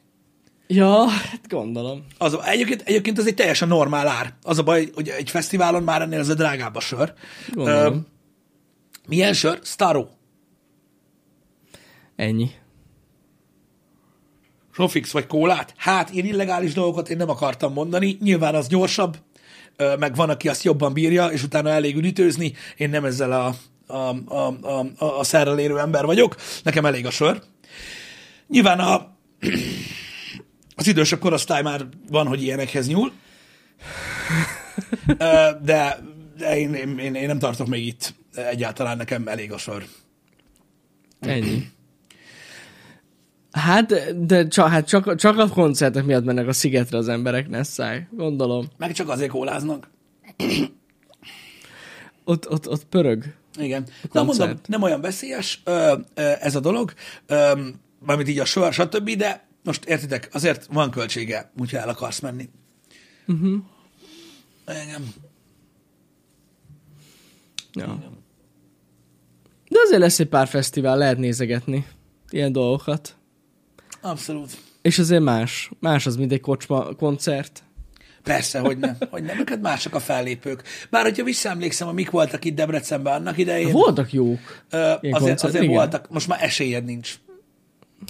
[0.68, 2.06] Ja, hát gondolom.
[2.18, 4.34] Az, egyébként, egyébként ez egy teljesen normál ár.
[4.44, 7.14] Az a baj, hogy egy fesztiválon már ennél az a drágább a sör.
[7.54, 7.94] Gondolom.
[7.94, 7.98] Ö,
[9.08, 9.60] milyen sör?
[9.64, 10.08] Staro.
[12.16, 12.52] Ennyi.
[14.72, 15.74] Sofix vagy kólát?
[15.78, 18.18] Hát, én illegális dolgokat én nem akartam mondani.
[18.22, 19.18] Nyilván az gyorsabb,
[20.00, 22.54] meg van, aki azt jobban bírja, és utána elég üdítőzni.
[22.78, 23.56] Én nem ezzel a,
[23.94, 26.36] a, a, a, a, szerrel érő ember vagyok.
[26.64, 27.42] Nekem elég a sör.
[28.48, 29.16] Nyilván a,
[30.76, 33.12] az idősebb korosztály már van, hogy ilyenekhez nyúl.
[35.62, 36.00] De,
[36.38, 38.14] de én, én, én, én nem tartok még itt.
[38.34, 39.86] Egyáltalán nekem elég a sör.
[41.20, 41.68] Ennyi.
[43.52, 47.64] Hát, de csak, hát csak, csak a koncertek miatt mennek a szigetre az emberek, ne
[47.64, 48.08] száj.
[48.12, 48.68] Gondolom.
[48.78, 49.90] Meg csak azért kóláznak.
[52.24, 53.24] Ott, ott, ott pörög.
[53.58, 53.88] Igen.
[54.12, 56.94] Na mondom, nem olyan veszélyes ö, ö, ez a dolog,
[57.26, 57.62] ö,
[58.06, 62.50] mármint így a sor, stb., de most értitek, azért van költsége, úgyha el akarsz menni.
[63.28, 63.58] Uh-huh.
[64.68, 65.14] Igen.
[67.74, 68.00] Ja.
[69.70, 71.86] De azért lesz egy pár fesztivál, lehet nézegetni
[72.30, 73.19] ilyen dolgokat.
[74.02, 74.58] Abszolút.
[74.82, 75.72] És azért más.
[75.80, 77.64] Más az, mint egy kocsma koncert.
[78.24, 78.98] Persze, hogy nem.
[79.10, 80.64] Hogy nem, neked mások a fellépők.
[80.90, 84.40] Bár, hogyha visszaemlékszem, a mik voltak itt Debrecenben annak idején, Voltak jók.
[84.70, 85.76] ö, azért, koncert- azért igen.
[85.76, 87.14] voltak, most már esélyed nincs.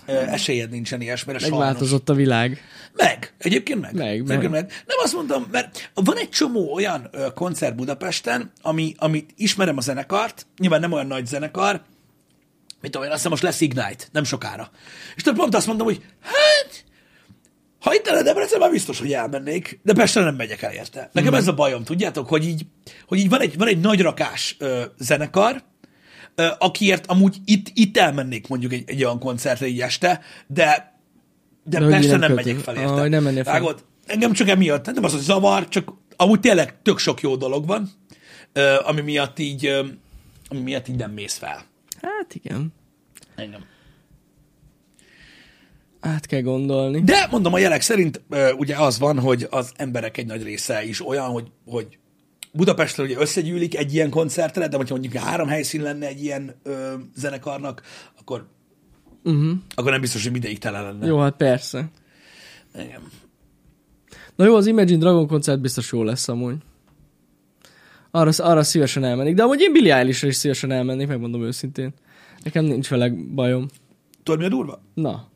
[0.06, 1.58] Ö, esélyed nincsen ilyesmire, sajnos.
[1.58, 2.62] Megváltozott a világ.
[2.94, 3.94] Meg, egyébként meg.
[3.94, 4.50] Meg, Egyébként meg.
[4.50, 4.72] meg.
[4.86, 10.46] Nem azt mondom, mert van egy csomó olyan koncert Budapesten, ami, amit ismerem a zenekart,
[10.58, 11.82] nyilván nem olyan nagy zenekar,
[12.82, 14.70] mint olyan, azt hiszem most lesz Ignite, nem sokára.
[15.16, 16.84] És tudod, pont azt mondom, hogy hát,
[17.80, 21.10] ha itt lenne Debrecen, már biztos, hogy elmennék, de Pestre nem megyek el érte.
[21.14, 22.66] Nekem ez a bajom, tudjátok, hogy így,
[23.08, 25.64] hogy így van, egy, van egy nagy rakás ö, zenekar,
[26.36, 30.98] ö, akiért amúgy itt, itt elmennék mondjuk egy, egy olyan koncertre így este, de
[31.64, 32.94] de, De Pestre nem nem, megyek fel Ah, érte.
[33.02, 33.76] hogy nem mennél fel.
[34.06, 37.90] Engem csak emiatt, nem az, hogy zavar, csak amúgy tényleg tök sok jó dolog van,
[38.54, 39.86] ö, ami miatt így, ö,
[40.48, 41.64] ami miatt így nem mész fel.
[42.02, 42.74] Hát igen.
[43.36, 43.62] Engem.
[46.00, 47.02] Át kell gondolni.
[47.02, 48.22] De mondom, a jelek szerint
[48.58, 51.98] ugye az van, hogy az emberek egy nagy része is olyan, hogy, hogy
[52.54, 56.94] Budapestről ugye összegyűlik egy ilyen koncertre, de hogyha mondjuk három helyszín lenne egy ilyen ö,
[57.16, 57.82] zenekarnak,
[58.20, 58.48] akkor,
[59.24, 59.52] Uh-huh.
[59.76, 61.06] akkor nem biztos, hogy mindegyik tele lenne.
[61.06, 61.92] Jó, hát persze.
[62.76, 63.02] Igen.
[64.36, 66.56] Na jó, az Imagine Dragon koncert biztos jó lesz amúgy.
[68.12, 69.36] Arra, arra szívesen elmennék.
[69.36, 71.94] De amúgy én Billie eilish is szívesen elmennék, megmondom őszintén.
[72.44, 73.66] Nekem nincs vele bajom.
[74.24, 74.82] Tudod, mi a durva?
[74.94, 75.28] Na.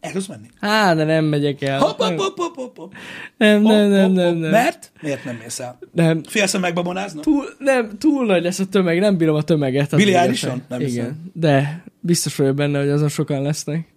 [0.00, 0.46] El tudsz menni?
[0.60, 1.78] Á, de nem megyek el.
[1.78, 2.92] Hopp, hopp, hopp, hopp, hopp, hopp.
[3.36, 4.50] Nem, nem, nem, nem, nem.
[4.50, 4.92] Mert?
[5.00, 5.78] Miért nem mész el?
[5.92, 6.22] Nem.
[6.22, 7.24] Félsz a megbabonáznak?
[7.24, 9.92] Túl, nem, túl nagy lesz a tömeg, nem bírom a tömeget.
[9.92, 10.14] igazság.
[10.14, 10.62] Eilishon?
[10.68, 11.30] Nem Igen, hiszem.
[11.32, 13.92] de biztos vagyok benne, hogy azon sokan lesznek.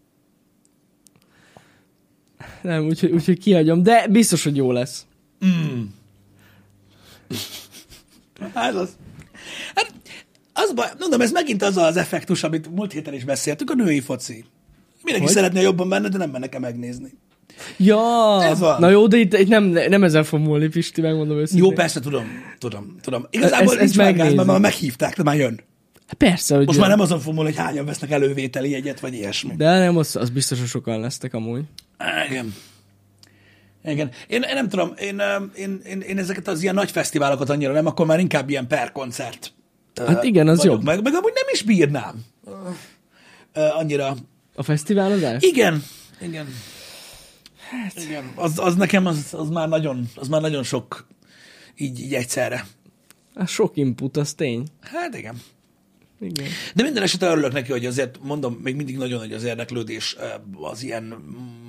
[2.61, 5.05] Nem, úgyhogy, úgyhogy kihagyom, de biztos, hogy jó lesz.
[5.45, 5.83] Mm.
[8.53, 8.89] Hát az.
[9.75, 9.93] Hát,
[10.53, 13.99] az baj, mondom, ez megint az az effektus, amit múlt héten is beszéltük, a női
[13.99, 14.45] foci.
[15.03, 15.35] Mindenki Hogy?
[15.35, 17.13] szeretné jobban benne, de nem mennek el megnézni.
[17.77, 18.79] Ja, Ez van.
[18.79, 21.67] na jó, de itt, itt nem, nem ezen fog múlni, Pisti, megmondom őszintén.
[21.67, 22.25] Jó, persze, tudom,
[22.57, 23.25] tudom, tudom.
[23.29, 25.61] Igazából ez, ezt nincs mert már meghívták, de már jön.
[26.07, 26.87] Hát persze, hogy Most jön.
[26.87, 29.53] már nem azon fog múlni, hogy hányan vesznek elővételi jegyet, vagy ilyesmi.
[29.55, 31.63] De nem, az, az biztos, hogy sokan lesznek amúgy.
[32.29, 32.53] Igen.
[33.87, 34.11] Igen.
[34.27, 35.21] Én, én nem tudom, én,
[35.55, 38.91] én, én, én, ezeket az ilyen nagy fesztiválokat annyira nem, akkor már inkább ilyen per
[38.91, 39.53] koncert.
[39.95, 40.83] Hát igen, az jobb.
[40.83, 42.25] Meg, meg amúgy nem is bírnám.
[43.53, 44.15] Annyira.
[44.55, 45.43] A fesztiválozás?
[45.43, 45.83] Igen.
[46.21, 46.47] Igen.
[47.69, 48.03] Hát.
[48.03, 48.31] Igen.
[48.35, 51.07] Az, az nekem az, az, már nagyon, az már nagyon sok
[51.77, 52.65] így, így egyszerre.
[53.35, 54.67] Hát sok input, az tény.
[54.81, 55.41] Hát igen.
[56.19, 56.47] Igen.
[56.73, 60.15] De minden esetre örülök neki, hogy azért mondom, még mindig nagyon nagy az érdeklődés
[60.61, 61.66] az ilyen mm,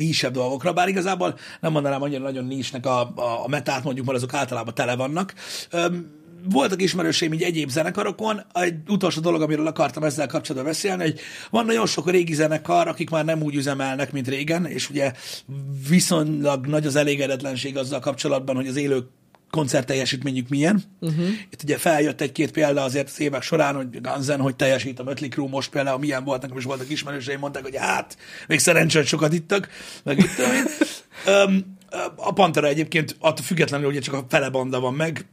[0.00, 4.18] nísebb dolgokra, bár igazából nem mondanám annyira nagyon nísnek a, a, a metát, mondjuk, mert
[4.18, 5.34] azok általában tele vannak.
[5.70, 8.42] Öm, voltak ismerőseim így egyéb zenekarokon.
[8.52, 13.10] Egy utolsó dolog, amiről akartam ezzel kapcsolatban beszélni, hogy van nagyon sok régi zenekar, akik
[13.10, 15.12] már nem úgy üzemelnek, mint régen, és ugye
[15.88, 19.08] viszonylag nagy az elégedetlenség azzal kapcsolatban, hogy az élő
[19.50, 20.82] koncert teljesítményük milyen.
[21.00, 21.28] Uh-huh.
[21.50, 25.28] Itt ugye feljött egy-két példa azért az évek során, hogy Ganzen, hogy teljesít a Mötley
[25.28, 29.06] Crüe most például milyen volt, nekem is voltak ismerőseim, mondták, hogy hát, még szerencsé, hogy
[29.06, 29.68] sokat ittak,
[30.04, 30.38] meg itt.
[31.26, 31.76] Öm,
[32.16, 35.26] A Pantera egyébként attól függetlenül, hogy csak a fele banda van meg,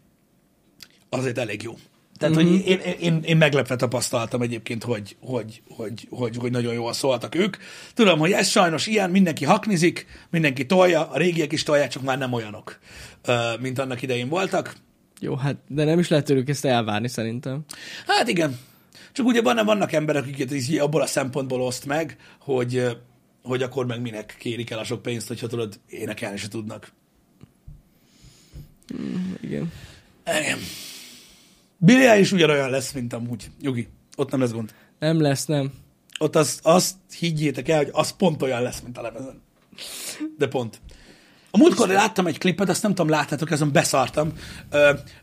[1.10, 1.78] azért elég jó.
[2.18, 2.52] Tehát, mm-hmm.
[2.52, 7.36] hogy én, én, én meglepve tapasztaltam egyébként, hogy, hogy, hogy, hogy, hogy nagyon jól szóltak
[7.36, 7.58] ők.
[7.94, 12.18] Tudom, hogy ez sajnos ilyen, mindenki haknizik, mindenki tolja, a régiek is tolják, csak már
[12.18, 12.80] nem olyanok,
[13.60, 14.76] mint annak idején voltak.
[15.20, 17.66] Jó, hát de nem is lehet tőlük ezt elvárni szerintem.
[18.08, 18.60] Hát igen.
[19.12, 22.98] Csak ugye van, vannak emberek, akiket így abból a szempontból oszt meg, hogy,
[23.44, 26.92] hogy akkor meg minek kérik el a sok pénzt, hogyha tudod, énekelni se tudnak.
[29.42, 29.72] Igen.
[30.26, 30.58] Igen.
[31.78, 33.50] Billie is ugyanolyan lesz, mint amúgy.
[33.62, 34.74] Jogi, ott nem lesz gond.
[35.00, 35.72] Nem lesz, nem.
[36.20, 39.42] Ott az, azt higgyétek el, hogy az pont olyan lesz, mint a lemezen.
[40.38, 40.82] De pont.
[41.52, 44.34] A múltkor láttam egy klipet, azt nem tudom, láttátok, ezen beszartam.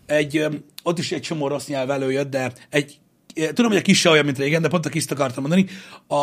[0.07, 0.47] Egy,
[0.83, 2.99] ott is egy csomó rossz nyelv előjött, de egy,
[3.35, 5.67] tudom, hogy a Kiss se olyan, mint régen, de pont a Kiss-t akartam mondani.
[6.07, 6.15] A,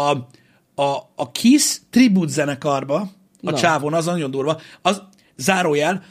[0.82, 3.10] a, a Kiss tribute zenekarba, a
[3.52, 3.58] Na.
[3.58, 5.02] csávon, az nagyon durva, az
[5.38, 6.04] zárójel,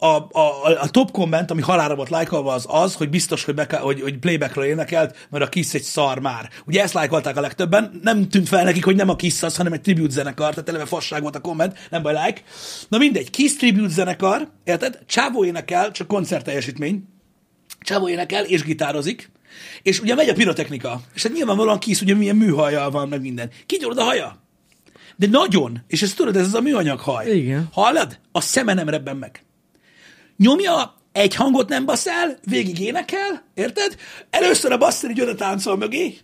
[0.00, 3.76] a, a, a top komment, ami halára volt lájkolva, az az, hogy biztos, hogy, beka,
[3.78, 6.50] hogy, hogy playbackről énekelt, mert a Kiss egy szar már.
[6.66, 9.72] Ugye ezt lájkolták a legtöbben, nem tűnt fel nekik, hogy nem a Kiss az, hanem
[9.72, 12.42] egy tribute zenekar, tehát eleve fasság volt a komment, nem baj, like.
[12.88, 14.98] Na mindegy, Kiss tribute zenekar, érted?
[15.06, 17.04] Csávó énekel, csak koncertteljesítmény.
[17.80, 19.30] Csávó énekel és gitározik,
[19.82, 23.50] és ugye megy a pirotechnika, és hát nyilvánvalóan Kiss ugye milyen műhajjal van, meg minden.
[23.66, 24.42] Kigyúrod a haja.
[25.16, 27.30] De nagyon, és ezt tudod, ez az a műanyag haj.
[27.30, 27.68] Igen.
[27.72, 28.18] Hallod?
[28.32, 29.44] A szeme nem rebben meg
[30.44, 33.96] nyomja, egy hangot nem baszál, végig énekel, érted?
[34.30, 36.18] Először a basszeri oda táncol mögé,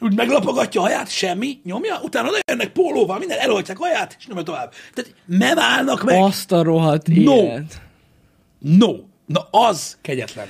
[0.00, 4.26] úgy meglapogatja a haját, semmi, nyomja, utána oda jönnek pólóval, minden, eloltják a haját, és
[4.26, 4.72] nyomja tovább.
[4.94, 6.22] Tehát nem állnak meg.
[6.22, 7.36] Azt a rohadt No.
[7.36, 7.80] élet.
[8.58, 8.92] No,
[9.26, 10.46] na az kegyetlen.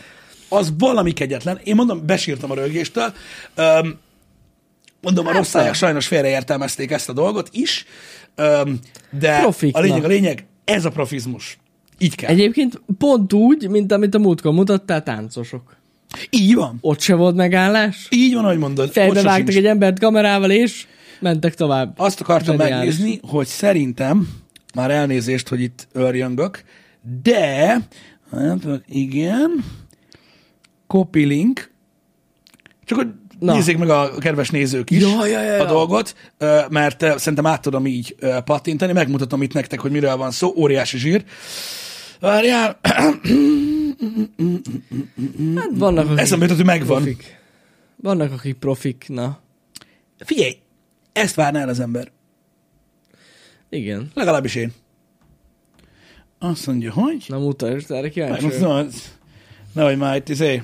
[0.49, 1.61] Az valami kegyetlen.
[1.65, 3.13] Én mondom, besírtam a rögéstől.
[3.55, 3.99] Öm,
[5.01, 5.73] mondom, a Hát, rossz nem.
[5.73, 7.85] sajnos félreértelmezték ezt a dolgot is,
[8.35, 8.79] öm,
[9.11, 9.83] de Profiknak.
[9.83, 11.59] a lényeg, a lényeg, ez a profizmus.
[12.05, 12.31] Így kell.
[12.31, 15.77] Egyébként pont úgy, mint amit a múltkor mutattál, táncosok.
[16.31, 16.79] Így van.
[16.81, 18.07] Ott se volt megállás.
[18.11, 18.91] Így van, ahogy mondod.
[18.91, 19.57] Fejbe vágtak sincs.
[19.57, 20.87] egy embert kamerával, és
[21.21, 21.95] mentek tovább.
[21.97, 22.99] Azt akartam Zseniális.
[22.99, 24.29] megnézni, hogy szerintem,
[24.75, 26.63] már elnézést, hogy itt örjöngök,
[27.23, 27.79] de,
[28.33, 29.65] hát, igen,
[30.87, 31.71] copy link,
[32.85, 33.53] csak hogy Na.
[33.55, 35.65] nézzék meg a kedves nézők is Ja, ja, ja, a ja.
[35.65, 38.15] dolgot, ö, mert szerintem át tudom így
[38.45, 41.25] pattintani, megmutatom itt nektek, hogy miről van szó, óriási zsír.
[42.25, 42.79] Várjál,
[45.57, 47.03] Hát vannak, akik eszembe jutott, hogy megvan.
[47.03, 47.41] profik.
[47.97, 49.39] Vannak, akik profik, na.
[50.19, 50.57] Figyelj,
[51.13, 52.11] ezt várná el az ember.
[53.69, 54.11] Igen.
[54.15, 54.73] Legalábbis én.
[56.39, 57.25] Azt mondja, hogy?
[57.29, 58.47] Na mutasd, erre kíváncsi
[59.73, 60.63] nehogy már itt izé.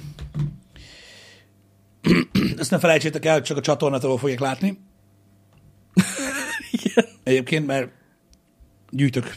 [2.59, 4.79] Ezt ne felejtsétek el, csak a csatornától fogják látni.
[6.83, 7.05] Igen.
[7.23, 7.91] Egyébként, mert
[8.91, 9.37] gyűjtök.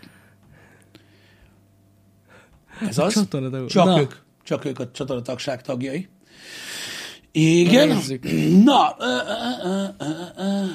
[2.87, 3.13] Ez az?
[3.13, 3.69] csatornatagok.
[3.69, 3.99] Csak Na.
[3.99, 4.13] ők.
[4.43, 6.09] Csak ők a csatornatagság tagjai.
[7.31, 7.87] Igen.
[7.87, 8.23] Nézzük.
[8.63, 8.95] Na.
[8.99, 9.17] ö,
[9.63, 9.83] ö,
[10.37, 10.65] ö.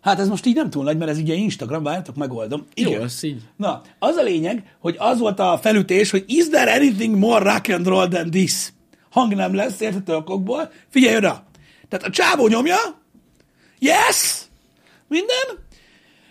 [0.00, 2.66] Hát ez most így nem túl nagy, mert ez ugye Instagram, várjátok, megoldom.
[2.74, 3.02] Jó, Igen.
[3.02, 3.42] az így.
[3.56, 7.68] Na, az a lényeg, hogy az volt a felütés, hogy is there anything more rock
[7.68, 8.72] and roll than this?
[9.10, 10.70] Hang nem lesz, értető okokból.
[10.88, 11.44] Figyelj oda!
[11.88, 12.76] Tehát a csávó nyomja,
[13.78, 14.40] yes,
[15.08, 15.66] minden,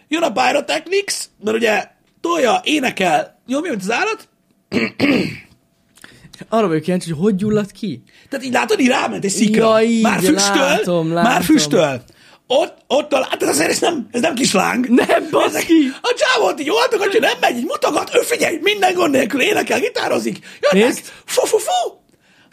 [0.08, 1.88] jön a Pyrotechnics, mert ugye
[2.22, 4.28] tolja, énekel, nyomja, mint az állat,
[6.50, 8.04] Arra vagyok kíváncsi, hogy hogy gyulladt ki?
[8.30, 9.80] Tehát így látod, így ráment egy szikra.
[9.80, 11.42] Ja, így, már füstöl, látom, már látom.
[11.42, 12.04] füstöl.
[12.48, 14.88] Ott, ott a, hát ez azért ez nem, ez nem kis láng.
[14.88, 15.92] Nem, baszki!
[16.02, 20.40] A csávót így hogy nem megy, így mutogat, ő figyelj, minden gond nélkül énekel, gitározik.
[20.72, 20.94] Jönnek,
[21.26, 21.90] fu, fu, fu,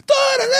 [0.05, 0.51] tarra,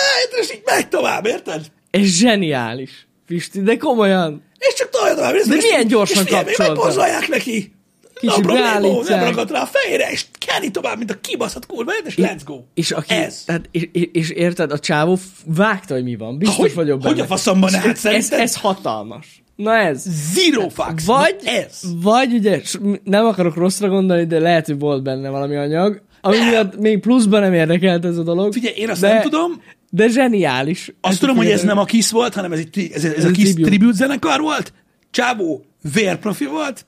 [0.41, 1.65] és így megy tovább, érted?
[1.91, 3.07] Ez zseniális.
[3.27, 4.43] Pisti, de komolyan.
[4.57, 5.35] És csak tolja tovább.
[5.35, 6.81] És, De és- milyen gyorsan és figyelj, még kapcsolta?
[6.81, 7.76] megborzolják neki.
[8.19, 9.23] Kicsit no problémó, nem beállítják.
[9.23, 12.59] ragadt rá a fejére, és kenni tovább, mint a kibaszott kurva, és let's go.
[12.73, 13.43] És, aki, Ez.
[13.45, 16.37] Tehát, és, és, és, érted, a csávó vágta, hogy mi van.
[16.37, 17.09] Biztos Hogy- vagyok benne.
[17.11, 17.71] hogy a faszomban?
[17.73, 19.43] Hát ez, ez, ez hatalmas.
[19.55, 20.03] Na ez.
[20.33, 21.05] Zero fucks.
[21.05, 21.81] Vagy, Na ez.
[22.01, 22.61] vagy ugye,
[23.03, 26.47] nem akarok rosszra gondolni, de lehet, hogy volt benne valami anyag, ami Nem.
[26.49, 28.53] miatt még pluszban nem érdekelt ez a dolog.
[28.53, 29.61] Figyelj, én azt de, nem tudom.
[29.89, 30.79] De zseniális.
[31.01, 33.13] Azt Ezt tudom, hogy ez nem a Kiss volt, hanem ez, egy, tri- ez, ez,
[33.13, 33.67] ez a Kiss tribute.
[33.67, 34.73] tribute zenekar volt.
[35.11, 36.85] Csávó vérprofi volt,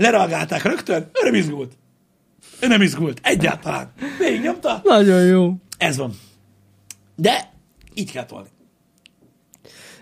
[0.00, 1.72] leragálták rögtön, ő nem izgult.
[2.60, 3.92] Ő nem izgult, egyáltalán.
[4.18, 5.52] Végig nyomta, Nagyon jó.
[5.78, 6.12] ez van.
[7.16, 7.50] De
[7.94, 8.48] így kell tolni.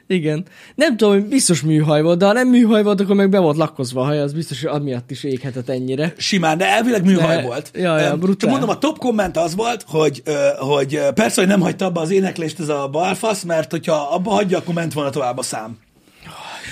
[0.06, 0.44] Igen.
[0.74, 3.56] Nem tudom, hogy biztos műhaj volt, de ha nem műhaj volt, akkor meg be volt
[3.56, 6.12] lakkozva a haj, az biztos, hogy amiatt is éghetett ennyire.
[6.16, 7.70] Simán, de elvileg műhaj De- volt.
[7.74, 8.36] ja, ja, brutál.
[8.36, 10.22] Csak mondom, a top komment az volt, hogy,
[10.58, 14.58] hogy persze, hogy nem hagyta abba az éneklést ez a balfasz, mert hogyha abba hagyja,
[14.58, 15.78] akkor ment volna tovább a szám.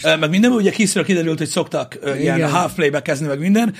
[0.03, 2.51] Meg minden, ugye Kissről kiderült, hogy szoktak ö, ilyen Igen.
[2.51, 3.75] half playbe kezdeni, meg minden.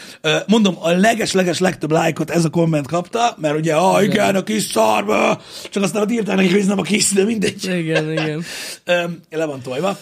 [0.47, 4.63] Mondom, a leges-leges legtöbb lájkot ez a komment kapta, mert ugye, ah, igen, a kis
[4.63, 7.65] szarba, csak aztán ott írták neki, hogy ez nem a Kiss, de mindegy.
[7.65, 8.45] Igen, igen.
[9.31, 9.99] Le van tojva.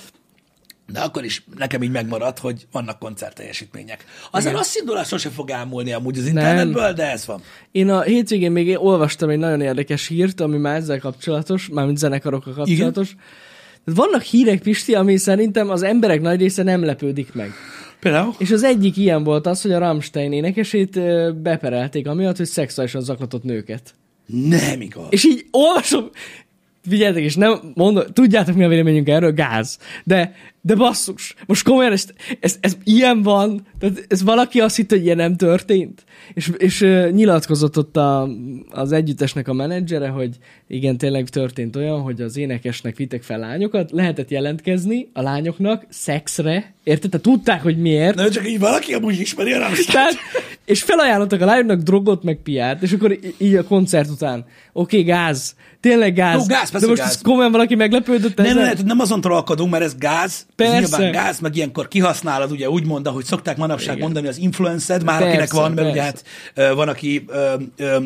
[0.93, 4.05] De akkor is nekem így megmaradt, hogy vannak koncertteljesítmények.
[4.25, 4.57] Aztán Igen.
[4.57, 7.43] azt indulás sose fog elmúlni amúgy az internetből, de ez van.
[7.73, 12.55] Én a hétvégén még olvastam egy nagyon érdekes hírt, ami már ezzel kapcsolatos, mármint zenekarokkal
[12.55, 13.09] kapcsolatos.
[13.11, 13.23] Igen.
[13.85, 17.53] Vannak hírek, Pisti, ami szerintem az emberek nagy része nem lepődik meg.
[18.01, 18.35] Például?
[18.39, 21.01] És az egyik ilyen volt az, hogy a Rammstein énekesét
[21.43, 23.95] beperelték, amiatt, hogy szexuálisan zaklatott nőket.
[24.27, 25.07] Nem igaz.
[25.11, 26.11] És így olvasom,
[26.89, 29.79] figyeljetek, és nem mondom, tudjátok mi a véleményünk erről, gáz.
[30.05, 32.07] De, de basszus, most komolyan, ez,
[32.41, 36.05] ez, ez ilyen van, tehát ez valaki azt hitt, hogy ilyen nem történt.
[36.35, 38.29] És, és uh, nyilatkozott ott a,
[38.71, 40.37] az együttesnek a menedzsere, hogy
[40.69, 46.75] igen, tényleg történt olyan, hogy az énekesnek vittek fel lányokat, lehetett jelentkezni a lányoknak szexre,
[46.83, 47.11] érted?
[47.11, 48.15] Tehát tudták, hogy miért.
[48.15, 49.69] Na, csak így valaki amúgy ismeri a.
[49.93, 50.15] Tehát,
[50.65, 54.47] és felajánlottak a lányoknak drogot, meg piát, és akkor í- így a koncert után, oké,
[54.73, 56.37] okay, gáz, tényleg gáz.
[56.41, 57.09] Jó, gáz, De most gáz.
[57.11, 58.63] ez komolyan valaki meglepődött Nem, ezen?
[58.63, 60.79] nem, nem azon trollkodunk, mert ez gáz, ez Persze.
[60.79, 64.05] nyilván gáz, meg ilyenkor kihasználod, ugye úgy mondta, hogy szokták manapság Igen.
[64.05, 66.23] mondani az influenced, már Persze, akinek van, mert ugye persze.
[66.55, 67.97] hát ö, van, aki ö, ö,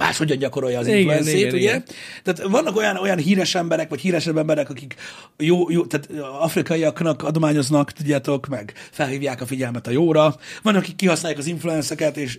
[0.00, 1.58] máshogyan gyakorolja az influencét, ugye?
[1.58, 1.84] igen.
[2.22, 4.94] Tehát vannak olyan, olyan híres emberek, vagy híresebb emberek, akik
[5.36, 6.08] jó, jó, tehát
[6.40, 10.36] afrikaiaknak adományoznak, tudjátok, meg felhívják a figyelmet a jóra.
[10.62, 12.38] Vannak, akik kihasználják az influenceket, és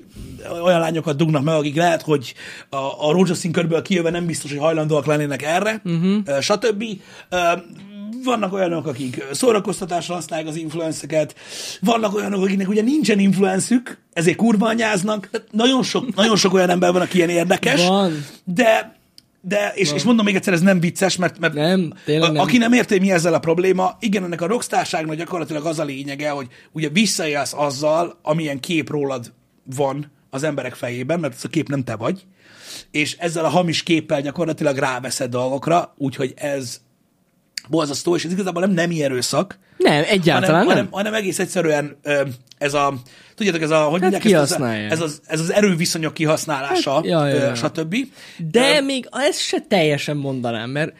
[0.63, 2.33] olyan lányokat dugnak meg, akik lehet, hogy
[2.69, 6.39] a, a rózsaszín körből kijöve nem biztos, hogy hajlandóak lennének erre, uh-huh.
[6.39, 6.83] stb.
[8.23, 11.35] Vannak olyanok, akik szórakoztatásra használják az influenceket,
[11.81, 15.29] vannak olyanok, akiknek ugye nincsen influencük, ezért kurva anyáznak.
[15.31, 17.87] Tehát nagyon sok, nagyon sok olyan ember van, aki ilyen érdekes.
[17.87, 18.25] Van.
[18.43, 18.95] De,
[19.41, 22.37] de és, és mondom még egyszer, ez nem vicces, mert, mert Nem, nem.
[22.37, 26.29] aki nem érti, mi ezzel a probléma, igen, ennek a rockstárságnak gyakorlatilag az a lényege,
[26.29, 29.33] hogy ugye visszajelsz azzal, amilyen kép rólad
[29.75, 32.25] van az emberek fejében, mert ez a kép nem te vagy,
[32.91, 36.81] és ezzel a hamis képpel gyakorlatilag ráveszed dolgokra, úgyhogy ez
[37.69, 40.67] borzasztó, és ez igazából nem nemi erőszak, Nem, egyáltalán hanem, nem.
[40.67, 41.97] hanem, hanem egész egyszerűen
[42.57, 42.93] ez a,
[43.35, 47.35] tudjátok, ez a, hogy mondják ezt, ez, az, ez az erőviszonyok kihasználása, Hát, ja, ja,
[47.35, 47.55] ja.
[47.55, 47.95] stb.
[48.51, 50.93] De Ö, még ezt se teljesen mondanám, mert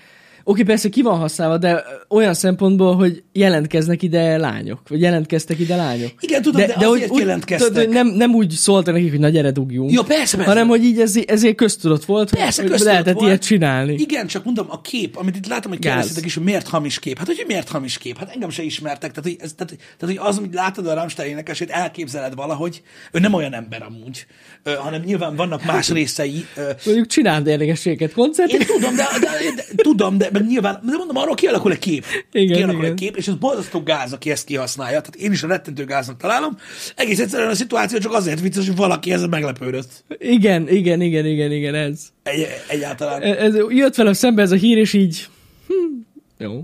[0.44, 5.76] oké, persze ki van használva, de olyan szempontból, hogy jelentkeznek ide lányok, vagy jelentkeztek ide
[5.76, 6.12] lányok.
[6.20, 7.68] Igen, tudom, de azért jelentkeztek.
[7.68, 9.92] tudod, hogy nem, nem úgy szóltak nekik, hogy na gyere, dugjunk.
[9.92, 10.52] Ja, persze, persze.
[10.52, 13.28] Hanem, hogy így ez, ezért köztudott volt, Persze, hogy köztudott lehetett volt.
[13.28, 13.94] ilyet csinálni.
[13.94, 17.18] Igen, csak mondom, a kép, amit itt látom, hogy kérdeztetek is, hogy miért hamis kép.
[17.18, 18.18] Hát, hogy miért hamis kép?
[18.18, 19.12] Hát engem se ismertek.
[19.12, 22.82] Tehát, hogy, ez, tehát, tehát, hogy az, amit látod a Rammstein énekesét, elképzeled valahogy.
[23.12, 24.26] Ő nem olyan ember amúgy,
[24.64, 26.46] ö, hanem nyilván vannak más részei.
[26.56, 28.60] Ö, Mondjuk csináld érdekességet koncertet.
[28.62, 32.06] én tudom, de, de, de, tudom, de meg nyilván, de mondom, arról kialakul egy kép.
[32.32, 32.92] Igen, kialakul igen.
[32.92, 35.02] egy kép, és ez borzasztó gáz, aki ezt kihasználja.
[35.02, 36.58] Tehát én is a rettentő gáznak találom.
[36.96, 40.04] Egész egyszerűen a szituáció csak azért vicces, hogy valaki ezzel meglepődött.
[40.18, 42.00] Igen, igen, igen, igen, igen, ez.
[42.24, 43.22] Egy, egyáltalán.
[43.22, 43.56] ez.
[43.70, 45.28] Jött velem szembe ez a hír, és így...
[45.68, 46.00] Hm,
[46.38, 46.64] jó.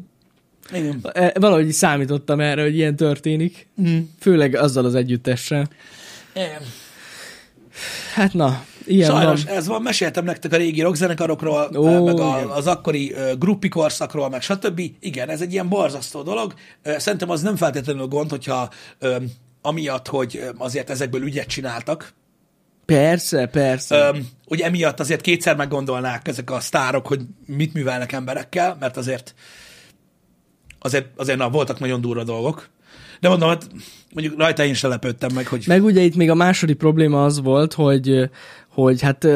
[0.73, 0.99] Igen.
[1.13, 3.67] E, Valahogy számítottam erre, hogy ilyen történik.
[3.81, 3.97] Mm.
[4.19, 5.69] Főleg azzal az együttessel.
[6.35, 6.61] Igen.
[8.13, 9.53] Hát na, ilyen Sajnos van.
[9.55, 12.49] ez van, meséltem nektek a régi rockzenekarokról, Ó, Ó, meg a, igen.
[12.49, 14.81] az akkori uh, gruppi korszakról, meg stb.
[14.99, 16.53] Igen, ez egy ilyen borzasztó dolog.
[16.83, 18.69] Ö, Szerintem az nem feltétlenül gond, hogyha
[19.61, 22.13] amiatt, hogy azért ezekből ügyet csináltak,
[22.85, 23.97] Persze, persze.
[23.97, 29.33] Öm, hogy emiatt azért kétszer meggondolnák ezek a sztárok, hogy mit művelnek emberekkel, mert azért
[30.79, 32.69] azért, azért na, voltak nagyon durva dolgok.
[33.19, 33.67] De mondom, hát
[34.13, 37.41] mondjuk rajta én sem lepődtem meg, hogy Meg ugye itt még a második probléma az
[37.41, 38.29] volt, hogy
[38.77, 39.27] hogy hát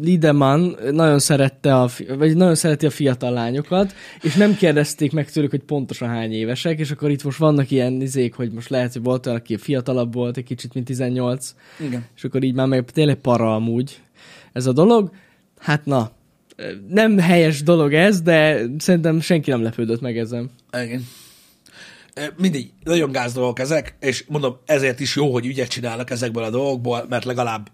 [0.00, 5.50] Lideman nagyon szerette a, vagy nagyon szereti a fiatal lányokat, és nem kérdezték meg tőlük,
[5.50, 9.02] hogy pontosan hány évesek, és akkor itt most vannak ilyen izék, hogy most lehet, hogy
[9.02, 12.06] volt olyan, aki fiatalabb volt, egy kicsit, mint 18, igen.
[12.16, 14.00] és akkor így már meg tényleg para amúgy
[14.52, 15.10] ez a dolog.
[15.58, 16.10] Hát na,
[16.88, 20.50] nem helyes dolog ez, de szerintem senki nem lepődött meg ezen.
[20.82, 21.04] Igen.
[22.18, 26.42] Ö, Mindegy, nagyon gáz dolgok ezek, és mondom, ezért is jó, hogy ügyet csinálnak ezekből
[26.42, 27.70] a dolgokból, mert legalább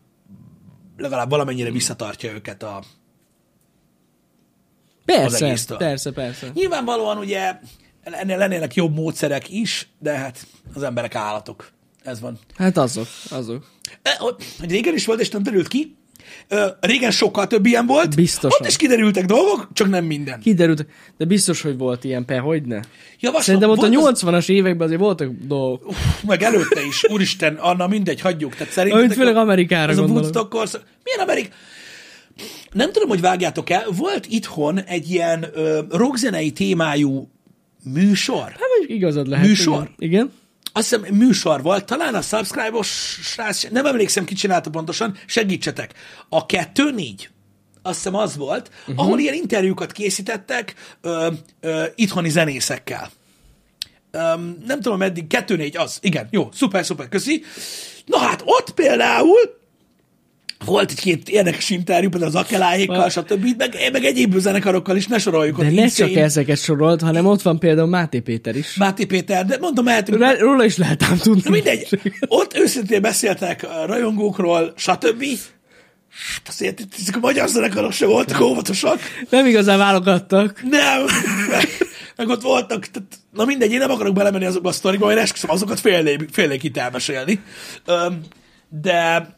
[0.97, 2.83] legalább valamennyire visszatartja őket a...
[5.05, 5.79] Persze, egésztől.
[5.79, 6.51] persze, persze.
[6.55, 7.59] Nyilvánvalóan ugye
[8.03, 11.71] ennél lennének jobb módszerek is, de hát az emberek állatok.
[12.03, 12.39] Ez van.
[12.57, 13.71] Hát azok, azok.
[14.59, 15.97] Hogy régen is volt, és nem derült ki.
[16.81, 18.15] Régen sokkal több ilyen volt.
[18.15, 18.59] Biztosan.
[18.61, 20.41] Ott is kiderültek dolgok, csak nem minden.
[20.41, 22.81] Kiderült, de biztos, hogy volt ilyen per, hogy ne?
[23.21, 25.89] Javaslom, Szerintem ott a volt az- 80-as években azért voltak dolgok.
[25.89, 28.55] Uff, meg előtte is, úristen, Anna, mindegy, hagyjuk.
[28.55, 30.23] Tehát szerintem főleg Amerikára ez a gondolok.
[30.23, 30.83] Woodstock korszak.
[31.05, 31.53] Milyen Amerik?
[32.73, 37.29] Nem tudom, hogy vágjátok el, volt itthon egy ilyen ö, rockzenei témájú
[37.93, 38.43] műsor.
[38.43, 39.47] Hát mondjuk igazad lehet.
[39.47, 39.75] Műsor?
[39.83, 39.95] Igen.
[39.99, 40.33] igen.
[40.77, 42.89] Azt hiszem műsor volt, talán a subscribe-os
[43.23, 45.95] srác, nem emlékszem, ki csinálta pontosan, segítsetek.
[46.29, 47.29] A kettő négy,
[47.83, 49.05] azt hiszem az volt, uh-huh.
[49.05, 53.11] ahol ilyen interjúkat készítettek ö, ö, itthoni zenészekkel.
[54.11, 57.43] Öm, nem tudom, meddig, kettő négy az, igen, jó, szuper, szuper, köszi.
[58.05, 59.63] Na hát ott például
[60.65, 63.55] volt egy-két érdekes interjú, például az Akeláékkal, stb.
[63.59, 67.59] Meg, meg egyéb zenekarokkal is, ne soroljuk De ne csak ezeket sorolt, hanem ott van
[67.59, 68.75] például Máté Péter is.
[68.75, 71.51] Máté Péter, de mondom, mehetünk, Rá- Róla is lehet ám tudni.
[71.51, 71.89] Mindegy,
[72.27, 75.25] ott őszintén beszéltek a rajongókról, stb.
[76.35, 79.01] Hát azért ezek a magyar zenekarok sem voltak óvatosak.
[79.31, 80.63] Nem igazán válogattak.
[80.63, 81.05] Nem.
[81.51, 81.69] Meg,
[82.17, 85.51] meg ott voltak, tehát, na mindegy, én nem akarok belemenni azokba a sztorikba, én esküszöm,
[85.51, 87.41] azokat félnék, félnék itt elmesélni.
[88.69, 89.29] De,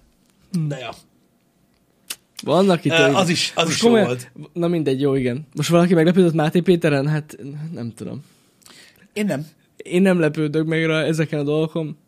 [0.69, 0.95] de ja.
[2.47, 2.93] Vannak itt.
[2.93, 4.31] Hogy- az is- az Most is jó komolyan- volt.
[4.53, 5.47] Na mindegy, jó, igen.
[5.55, 7.09] Most valaki meglepődött Máté Péteren?
[7.09, 7.37] Hát
[7.73, 8.25] nem tudom.
[9.13, 9.47] Én nem.
[9.77, 11.99] Én nem lepődök meg rá ezeken a dolgokon.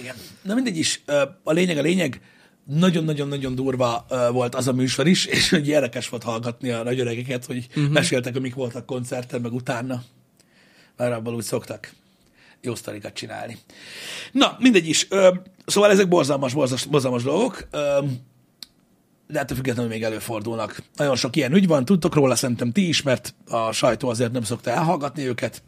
[0.00, 0.14] Igen.
[0.42, 1.02] Na mindegy is,
[1.42, 2.20] a lényeg a lényeg,
[2.64, 7.44] nagyon-nagyon-nagyon durva volt az a műsor is, és hogy érdekes volt hallgatni a nagy öregeket,
[7.44, 7.88] hogy uh-huh.
[7.92, 10.02] meséltek, hogy mik voltak koncerten, meg utána.
[10.96, 11.92] Mert abból úgy szoktak
[12.60, 13.58] jó sztorikat csinálni.
[14.32, 15.08] Na, mindegy is.
[15.66, 17.68] Szóval ezek borzalmas, borzalmas, borzalmas dolgok,
[19.34, 20.82] de ettől függetlenül még előfordulnak.
[20.96, 24.42] Nagyon sok ilyen ügy van, tudtok róla, szerintem ti is, mert a sajtó azért nem
[24.42, 25.62] szokta elhallgatni őket.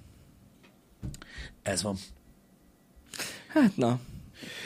[1.62, 1.96] Ez van.
[3.48, 3.98] Hát na.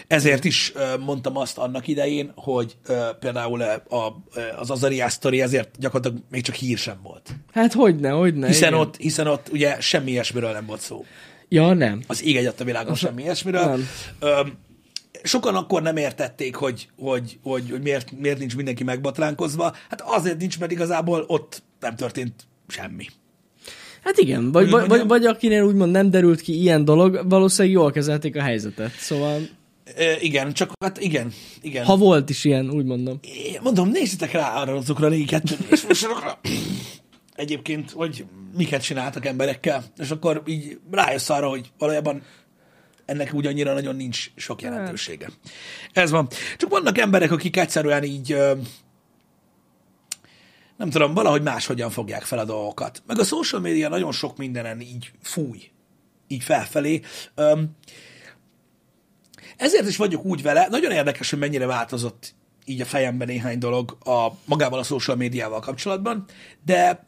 [0.07, 2.77] Ezért is mondtam azt annak idején, hogy
[3.21, 4.17] például a,
[4.57, 7.31] az Azariás sztori ezért gyakorlatilag még csak hír sem volt.
[7.53, 8.47] Hát hogyne, hogyne.
[8.47, 8.81] Hiszen igen.
[8.81, 11.05] ott, hiszen ott ugye semmi ilyesmiről nem volt szó.
[11.49, 12.03] Ja, nem.
[12.07, 13.65] Az ég egyet a világon semmi ilyesmiről.
[13.65, 13.89] nem.
[14.19, 14.41] Ö,
[15.23, 19.75] sokan akkor nem értették, hogy, hogy, hogy, hogy miért, miért nincs mindenki megbatránkozva.
[19.89, 23.07] Hát azért nincs, mert igazából ott nem történt semmi.
[24.05, 27.91] Hát igen, vagy, vagy, vagy, vagy akinél úgymond nem derült ki ilyen dolog, valószínűleg jól
[27.91, 28.91] kezelték a helyzetet.
[28.91, 29.41] Szóval,
[29.97, 31.85] Ö, igen, csak hát igen, igen.
[31.85, 33.19] ha volt is ilyen, úgy mondom.
[33.23, 36.41] Én mondom, nézzetek rá arra azokra a régi kettő és műsorokra.
[37.35, 38.25] Egyébként, hogy
[38.57, 42.23] miket csináltak emberekkel, és akkor így rájössz arra, hogy valójában
[43.11, 45.29] ennek úgy annyira nagyon nincs sok jelentősége.
[45.93, 46.29] Ez van.
[46.57, 48.37] Csak vannak emberek, akik egyszerűen így
[50.77, 53.03] nem tudom, valahogy máshogyan fogják fel a dolgokat.
[53.07, 55.71] Meg a social media nagyon sok mindenen így fúj,
[56.29, 57.01] így felfelé.
[59.57, 62.35] Ezért is vagyok úgy vele, nagyon érdekes, hogy mennyire változott
[62.65, 66.25] így a fejemben néhány dolog a, magával a social médiával kapcsolatban,
[66.65, 67.03] de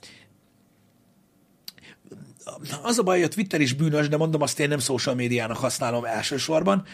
[2.82, 5.56] az a baj, hogy a Twitter is bűnös, de mondom azt, én nem social médiának
[5.56, 6.84] használom elsősorban.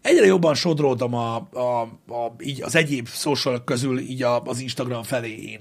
[0.00, 5.02] Egyre jobban sodródom a, a, a, így az egyéb social közül így a, az Instagram
[5.02, 5.60] felé én.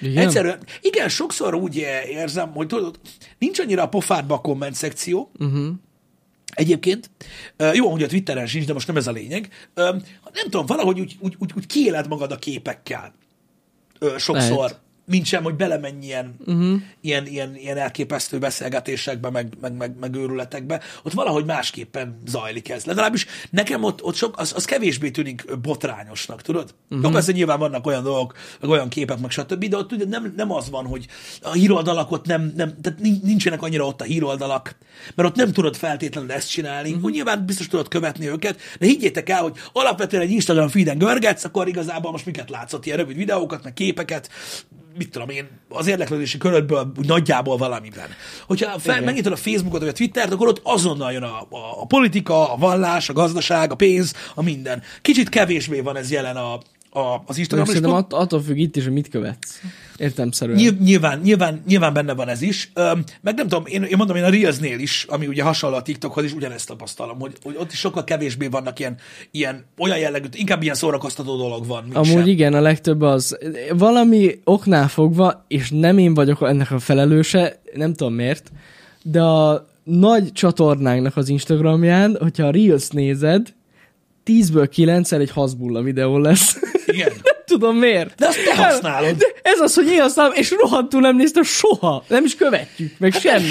[0.00, 0.26] Igen?
[0.26, 1.76] Egyszerűen, igen, sokszor úgy
[2.08, 3.00] érzem, hogy tudod,
[3.38, 5.68] nincs annyira a pofádba a komment szekció, Uh-huh.
[6.54, 7.10] Egyébként,
[7.72, 9.48] jó, hogy a Twitteren sincs, de most nem ez a lényeg.
[9.74, 10.02] Nem
[10.42, 13.14] tudom, valahogy úgy, úgy, úgy, úgy kiéled magad a képekkel.
[14.16, 14.56] Sokszor.
[14.56, 14.80] Lehet.
[15.06, 16.80] Mint sem, hogy belemenj ilyen, uh-huh.
[17.00, 22.84] ilyen, ilyen, ilyen elképesztő beszélgetésekbe, meg, meg, meg, meg őrületekbe, ott valahogy másképpen zajlik ez.
[22.84, 26.74] Legalábbis nekem ott, ott sok, az, az kevésbé tűnik botrányosnak, tudod?
[26.90, 27.12] Uh-huh.
[27.12, 30.52] Persze nyilván vannak olyan dolgok, meg olyan képek, meg stb., de ott ugye nem, nem
[30.52, 31.06] az van, hogy
[31.42, 34.76] a híroldalak ott nem, nem, tehát nincsenek annyira ott a híroldalak,
[35.14, 37.10] mert ott nem tudod feltétlenül ezt csinálni, uh-huh.
[37.10, 41.68] nyilván biztos tudod követni őket, de higgyétek el, hogy alapvetően egy Instagram feeden görgetsz, akkor
[41.68, 44.30] igazából most miket látszott, ilyen rövid videókat, meg képeket,
[44.96, 48.08] mit tudom én, az érdeklődési körödből nagyjából valamiben.
[48.46, 51.86] Hogyha fel, megnyitod a Facebookot vagy a Twittert, akkor ott azonnal jön a, a, a
[51.86, 54.82] politika, a vallás, a gazdaság, a pénz, a minden.
[55.02, 56.60] Kicsit kevésbé van ez jelen a,
[56.94, 57.66] a, az Instagram.
[57.66, 59.60] Szerintem att, attól függ itt is, hogy mit követsz.
[59.96, 60.76] Értemszerűen.
[60.80, 62.70] Nyilván, nyilván, nyilván benne van ez is.
[62.74, 65.82] Öm, meg nem tudom, én, én mondom, én a Reelsnél is, ami ugye hasonló a
[65.82, 68.96] TikTokhoz is, ugyanezt tapasztalom, hogy, hogy ott is sokkal kevésbé vannak ilyen,
[69.30, 71.84] ilyen olyan jellegű, inkább ilyen szórakoztató dolog van.
[71.92, 72.26] Amúgy sem.
[72.26, 73.38] igen, a legtöbb az
[73.76, 78.52] valami oknál fogva, és nem én vagyok ennek a felelőse, nem tudom miért,
[79.02, 83.54] de a nagy csatornánknak az Instagramján, hogyha a Reels nézed,
[84.26, 86.58] 10-ből 9 egy hasbulla videó lesz.
[86.94, 87.12] Igen.
[87.46, 88.14] tudom miért.
[88.14, 89.16] De azt te használod.
[89.16, 92.04] De ez az, hogy én használom, és rohadtul nem néztem soha.
[92.08, 93.48] Nem is követjük, meg semmi.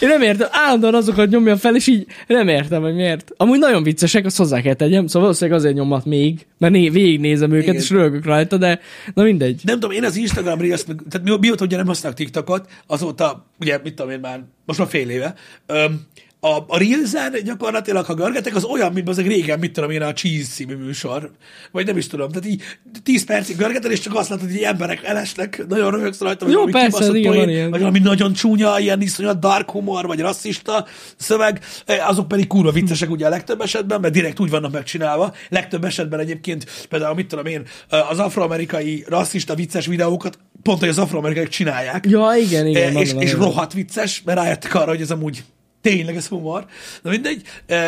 [0.00, 3.32] Én nem értem, állandóan azokat nyomja fel, és így nem értem, hogy miért.
[3.36, 7.52] Amúgy nagyon viccesek, azt hozzá kell tegyem, szóval valószínűleg azért nyomat még, mert né- végignézem
[7.52, 7.80] őket, Igen.
[7.80, 8.80] és rögök rajta, de
[9.14, 9.60] na mindegy.
[9.64, 13.94] Nem tudom, én az Instagram Reels, tehát mióta ugye nem használok TikTokot, azóta, ugye, mit
[13.94, 15.34] tudom én már, most már fél éve,
[15.66, 16.00] öm,
[16.40, 20.12] a, a Reelsen gyakorlatilag, ha görgetek, az olyan, mint az régen, mit tudom én, a
[20.12, 21.30] Cheese című műsor.
[21.72, 22.28] Vagy nem is tudom.
[22.28, 22.62] Tehát így
[23.02, 26.64] 10 percig görgeted, és csak azt látod, hogy emberek elesnek, nagyon röhögsz rajta, vagy Jó,
[26.64, 27.70] valami persze, igen, poén, ilyen.
[27.70, 32.70] vagy valami nagyon csúnya, ilyen iszonyat dark humor, vagy rasszista szöveg, e, azok pedig kurva
[32.70, 35.34] viccesek ugye a legtöbb esetben, mert direkt úgy vannak megcsinálva.
[35.48, 37.62] Legtöbb esetben egyébként például, mit tudom én,
[38.10, 42.06] az afroamerikai rasszista vicces videókat pont, hogy az afroamerikaiak csinálják.
[42.08, 42.96] Ja, igen, igen.
[42.96, 45.44] És, és rohadt vicces, mert rájöttek arra, hogy ez amúgy
[45.80, 46.66] tényleg ez humor.
[47.02, 47.42] Na mindegy,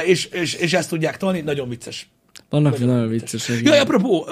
[0.05, 2.09] és, és, és ezt tudják tolni, nagyon vicces.
[2.51, 3.61] Vannak nagyon, nagyon viccesek.
[3.63, 4.29] Jaj, apropó,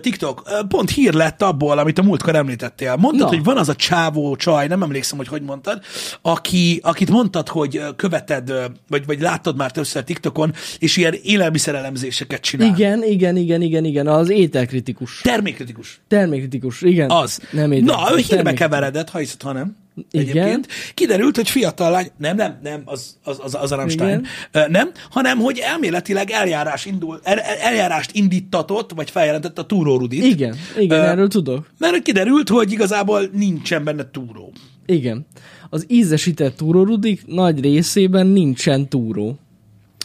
[0.00, 2.96] TikTok, pont hír lett abból, amit a múltkor említettél.
[2.96, 3.34] Mondtad, Na.
[3.34, 5.82] hogy van az a csávó csaj, nem emlékszem, hogy hogy mondtad,
[6.22, 8.52] aki, akit mondtad, hogy követed,
[8.88, 12.68] vagy, vagy láttad már többször TikTokon, és ilyen élelmiszerelemzéseket csinál.
[12.68, 15.20] Igen, igen, igen, igen, igen, az ételkritikus.
[15.20, 16.00] Termékkritikus.
[16.08, 17.10] Termékkritikus, igen.
[17.10, 17.40] Az.
[17.50, 19.76] Nem Na, ő hírbe keveredett, ha hiszed, ha nem.
[20.10, 20.28] Igen.
[20.28, 20.68] Egyébként.
[20.94, 24.70] Kiderült, hogy fiatal lány, nem, nem, nem, az, az, az, az a Rammstein, Igen.
[24.70, 30.24] nem, hanem, hogy elméletileg eljárás indul, el, eljárást indítatott, vagy feljelentett a túró Rudit.
[30.24, 31.70] Igen, igen, uh, erről tudok.
[31.78, 34.52] Mert kiderült, hogy igazából nincsen benne túró.
[34.86, 35.26] Igen.
[35.70, 39.38] Az ízesített túró Rudik nagy részében nincsen túró.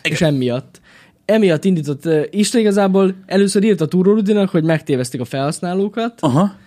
[0.04, 0.18] Igen.
[0.18, 0.80] És emiatt.
[1.26, 6.60] Emiatt indított, Isten igazából először írt a túró Rudinak, hogy megtévezték a felhasználókat, Aha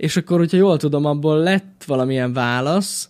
[0.00, 3.08] és akkor, hogyha jól tudom, abból lett valamilyen válasz,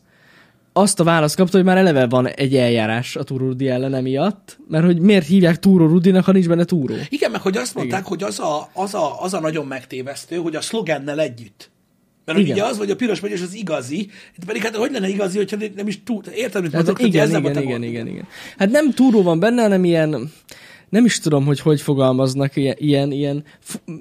[0.72, 4.58] azt a választ kapta, hogy már eleve van egy eljárás a Túró Rudi ellen emiatt,
[4.68, 6.94] mert hogy miért hívják Túró Rudinak, ha nincs benne Túró.
[7.08, 8.10] Igen, meg hogy azt mondták, Igen.
[8.10, 11.70] hogy az a, az, a, az a nagyon megtévesztő, hogy a szlogennel együtt.
[12.24, 12.52] Mert igen.
[12.52, 14.10] ugye az, hogy a piros megyes az igazi,
[14.46, 17.40] pedig hát hogy lenne igazi, hogyha nem is túl, érted, mit hát mondok, igen, igen,
[17.40, 18.26] igen, igen, igen, igen.
[18.58, 20.32] Hát nem túró van benne, hanem ilyen,
[20.88, 23.44] nem is tudom, hogy hogy fogalmaznak ilyen, ilyen, ilyen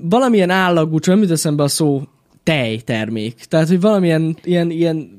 [0.02, 2.04] valamilyen állagú, csak nem jut eszembe a szó
[2.50, 3.36] tejtermék.
[3.36, 5.18] Tehát, hogy valamilyen ilyen, ilyen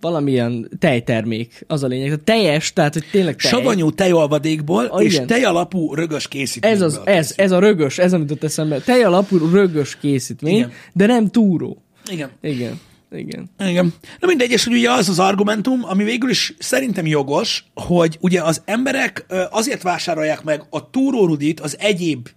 [0.00, 2.06] valamilyen tejtermék, az a lényeg.
[2.06, 3.50] Tehát teljes, tehát, hogy tényleg tej.
[3.50, 6.72] Savanyú tejolvadékból a, és tejalapú rögös készítmény.
[6.72, 8.80] Ez, az, ez, ez a rögös, ez amit ott eszembe.
[8.80, 10.72] Tejalapú rögös készítmény, Igen.
[10.92, 11.82] de nem túró.
[12.10, 12.30] Igen.
[12.40, 12.80] Igen.
[13.10, 13.50] Igen.
[13.58, 13.94] Igen.
[14.20, 18.62] Na mindegy, és ugye az az argumentum, ami végül is szerintem jogos, hogy ugye az
[18.64, 22.28] emberek azért vásárolják meg a túrórudit az egyéb,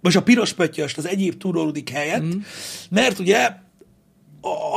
[0.00, 2.38] vagy a piros pöttyöst az egyéb túrórudik helyett, mm.
[2.90, 3.62] mert ugye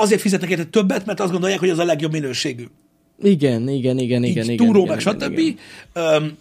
[0.02, 2.64] azért fizetnek érte többet, mert azt gondolják, hogy az a legjobb minőségű.
[3.22, 4.56] Igen, igen, igen, így igen.
[4.56, 5.38] Túró, igen, meg igen, stb.
[5.38, 5.58] Igen.
[6.22, 6.38] Um,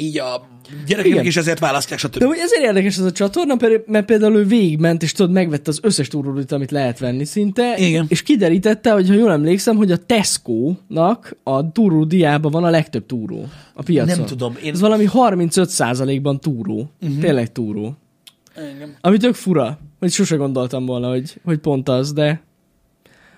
[0.00, 0.48] így a
[0.86, 1.24] gyerekek igen.
[1.24, 2.18] is ezért választják, stb.
[2.18, 5.78] De hogy ezért érdekes ez a csatorna, mert például ő végigment, és tudod, megvette az
[5.82, 8.06] összes túrórudit, amit lehet venni szinte, igen.
[8.08, 13.48] és kiderítette, hogy ha jól emlékszem, hogy a Tesco-nak a túródiában van a legtöbb túró
[13.74, 14.16] a piacon.
[14.16, 14.56] Nem tudom.
[14.62, 14.72] Én...
[14.72, 16.90] Ez valami 35%-ban túró.
[17.00, 17.18] Uh-huh.
[17.20, 17.96] Tényleg túró.
[18.54, 18.96] Engem.
[19.00, 22.42] Ami tök fura, hogy sose gondoltam volna, hogy, hogy pont az, de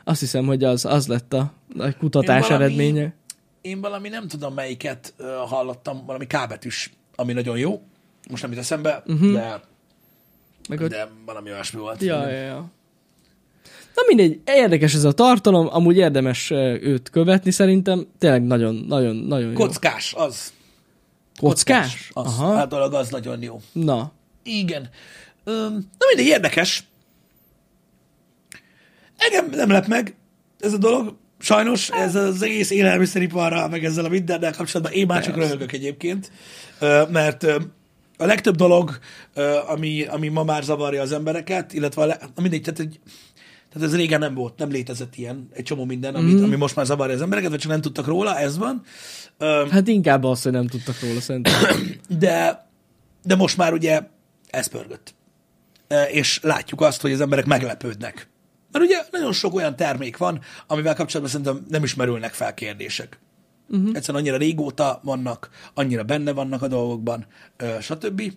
[0.05, 3.15] azt hiszem, hogy az, az lett a, a kutatás én valami, eredménye.
[3.61, 7.83] Én valami nem tudom melyiket uh, hallottam, valami kábetűs, ami nagyon jó.
[8.31, 9.33] Most nem jut eszembe, uh-huh.
[9.33, 9.61] de,
[10.69, 12.03] Meg de valami olyasmi volt.
[12.03, 12.71] Ja, ja, ja.
[13.95, 16.51] Na mindegy, érdekes ez a tartalom, amúgy érdemes
[16.81, 20.23] őt követni szerintem, tényleg nagyon, nagyon, nagyon Kockás, jó.
[20.23, 20.53] az.
[21.41, 22.11] Kockás?
[22.13, 22.27] Az.
[22.27, 22.55] Aha.
[22.55, 23.61] Általában az nagyon jó.
[23.73, 24.13] Na.
[24.43, 24.89] Igen.
[25.99, 26.85] Na mindegy, érdekes.
[29.17, 30.15] Engem nem lep meg
[30.59, 31.17] ez a dolog.
[31.39, 36.31] Sajnos ez az egész élelmiszeriparral, meg ezzel a mindennel kapcsolatban én már csak röhögök egyébként,
[37.09, 37.47] mert
[38.17, 38.99] a legtöbb dolog,
[39.67, 43.01] ami, ami ma már zavarja az embereket, illetve a le, mindegy, tehát, egy,
[43.73, 46.43] tehát ez régen nem volt, nem létezett ilyen, egy csomó minden, amit, mm.
[46.43, 48.83] ami most már zavarja az embereket, vagy csak nem tudtak róla, ez van.
[49.71, 51.55] Hát inkább az, hogy nem tudtak róla szerintem.
[52.19, 52.67] de,
[53.25, 54.01] de most már ugye
[54.51, 55.15] ez pörgött.
[56.11, 58.29] És látjuk azt, hogy az emberek meglepődnek.
[58.73, 63.21] Mert ugye nagyon sok olyan termék van, amivel kapcsolatban szerintem nem is merülnek fel kérdések.
[63.69, 63.91] Uh-huh.
[63.95, 67.27] Egyszerűen annyira régóta vannak, annyira benne vannak a dolgokban,
[67.81, 68.33] stb.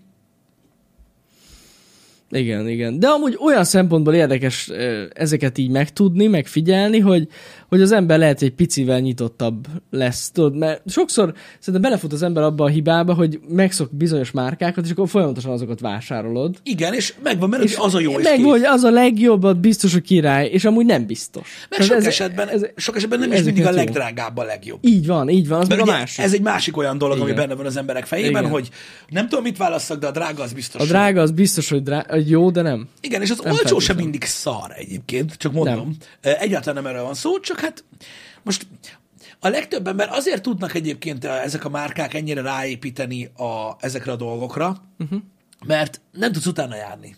[2.34, 2.99] Igen, igen.
[2.99, 4.71] De amúgy olyan szempontból érdekes
[5.13, 7.27] ezeket így megtudni, megfigyelni, hogy,
[7.69, 12.43] hogy az ember lehet, egy picivel nyitottabb lesz, tudod, mert sokszor szerintem belefut az ember
[12.43, 16.55] abba a hibába, hogy megszok bizonyos márkákat, és akkor folyamatosan azokat vásárolod.
[16.63, 18.45] Igen, és megvan, mert és az a jó, és meg, kész.
[18.45, 21.67] hogy az a legjobb, az biztos, hogy király, és amúgy nem biztos.
[21.69, 24.79] Mert sok, esetben, ez, sok esetben nem is mindig a legdrágább a legjobb.
[24.81, 26.23] Így van, így van, az Mert meg a másik.
[26.23, 27.36] ez egy másik olyan dolog, ami Igen.
[27.36, 28.49] benne van az emberek fejében, Igen.
[28.49, 28.69] hogy
[29.09, 30.81] nem tudom, mit válasszak, de a drága az biztos.
[30.81, 32.89] A drága az biztos, hogy, drá- hogy jó, de nem.
[33.01, 35.97] Igen, és az Nem olcsó sem mindig szar egyébként, csak mondom.
[36.21, 36.38] Nem.
[36.39, 37.84] Egyáltalán nem erről van szó, csak hát
[38.43, 38.67] most
[39.39, 44.84] a legtöbb ember azért tudnak egyébként ezek a márkák ennyire ráépíteni a, ezekre a dolgokra,
[44.99, 45.19] uh-huh.
[45.65, 47.15] mert nem tudsz utána járni.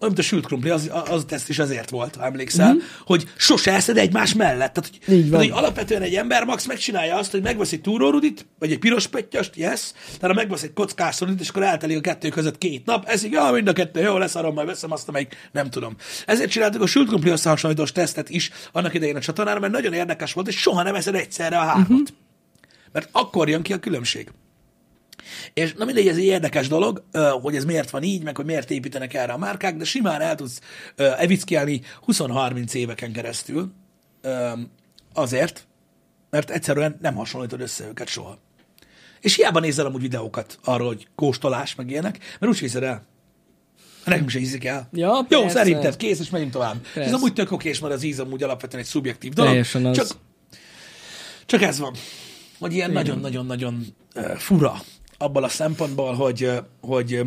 [0.00, 2.82] Olyan, mint a sült krumpli, az, az teszt is azért volt, ha emlékszel, uh-huh.
[3.04, 4.72] hogy sose eszed egymás mellett.
[4.72, 5.14] Tehát, hogy.
[5.14, 5.30] Így van.
[5.30, 9.06] tehát, hogy alapvetően egy ember max megcsinálja azt, hogy megvesz egy túrórudit, vagy egy piros
[9.06, 13.08] pettyast, yes, tehát megvesz egy kockás rudit, és akkor eltelik a kettő között két nap,
[13.08, 15.96] eszik, ja, mind a kettő, jó, lesz, arra majd veszem azt, amelyik nem tudom.
[16.26, 20.32] Ezért csináltuk a sült krumpli összehasonlítós tesztet is annak idején a csatornára, mert nagyon érdekes
[20.32, 21.90] volt, és soha nem eszed egyszerre a hármat.
[21.90, 22.06] Uh-huh.
[22.92, 24.30] Mert akkor jön ki a különbség.
[25.54, 27.04] És na mindegy, ez egy érdekes dolog,
[27.42, 30.34] hogy ez miért van így, meg hogy miért építenek erre a márkák, de simán el
[30.34, 30.60] tudsz
[30.96, 33.72] ö, evickélni 20-30 éveken keresztül
[35.12, 35.66] azért,
[36.30, 38.38] mert egyszerűen nem hasonlítod össze őket soha.
[39.20, 43.06] És hiába nézel amúgy videókat arról, hogy kóstolás, meg ilyenek, mert úgy hiszed el.
[44.04, 44.88] Nekem se hiszik el.
[44.92, 45.56] Ja, Jó, persze.
[45.56, 46.74] szerinted, kész, és megyünk tovább.
[46.82, 47.14] És ez Persze.
[47.14, 49.50] amúgy tök okés, mert az íz amúgy alapvetően egy szubjektív dolog.
[49.50, 49.96] Teljesen az.
[49.96, 50.06] Csak,
[51.46, 51.94] csak ez van,
[52.58, 53.86] hogy ilyen nagyon-nagyon-nagyon
[54.36, 54.80] fura
[55.18, 56.50] abban a szempontból, hogy,
[56.80, 57.22] hogy,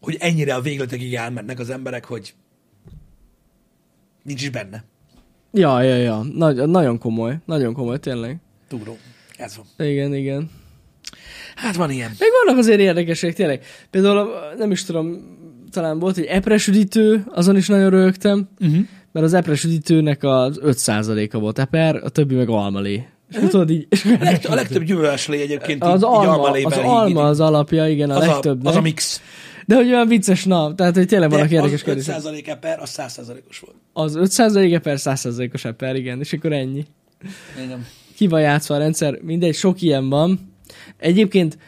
[0.00, 2.34] hogy ennyire a végletekig elmennek az emberek, hogy
[4.22, 4.84] nincs is benne.
[5.52, 6.22] Ja, ja, ja.
[6.22, 7.38] Nagy, nagyon komoly.
[7.44, 8.36] Nagyon komoly, tényleg.
[8.68, 8.96] Túró.
[9.36, 9.88] Ez van.
[9.88, 10.50] Igen, igen.
[11.54, 12.10] Hát van ilyen.
[12.18, 13.64] Meg vannak azért érdekesek, tényleg.
[13.90, 15.18] Például nem is tudom,
[15.70, 18.86] talán volt egy epres üdítő, azon is nagyon rögtem, Uh-huh.
[19.12, 23.06] mert az epres üdítőnek az 5%-a volt eper, a többi meg almalé.
[23.30, 23.86] És akkor tudod így...
[23.90, 27.24] és akkor Legt, a legtöbb gyümölcslé egyébként az így, így alma, almalével az így- alma
[27.26, 28.66] az alapja, igen, a az, a, legtöbb.
[28.66, 29.22] az a mix.
[29.66, 32.16] De hogy olyan vicces, na, tehát hogy tényleg vannak De érdekes az kérdések.
[32.22, 33.76] 5% eper, az 100%-os volt.
[33.92, 36.84] Az 5% eper, 100%-os eper, igen, és akkor ennyi.
[37.64, 37.86] Igen.
[38.16, 40.52] ki van játszva a rendszer, mindegy, sok ilyen van.
[40.96, 41.58] Egyébként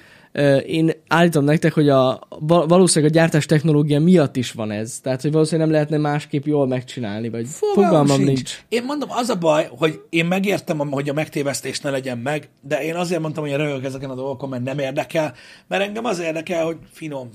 [0.67, 5.01] én állítom nektek, hogy a, val- valószínűleg a gyártás technológia miatt is van ez.
[5.03, 8.27] Tehát, hogy valószínűleg nem lehetne másképp jól megcsinálni, vagy fogalmam, nincs.
[8.27, 8.65] nincs.
[8.69, 12.83] Én mondom, az a baj, hogy én megértem, hogy a megtévesztés ne legyen meg, de
[12.83, 15.35] én azért mondtam, hogy röhög ezeken a dolgokon, mert nem érdekel,
[15.69, 17.29] mert engem az érdekel, hogy finom.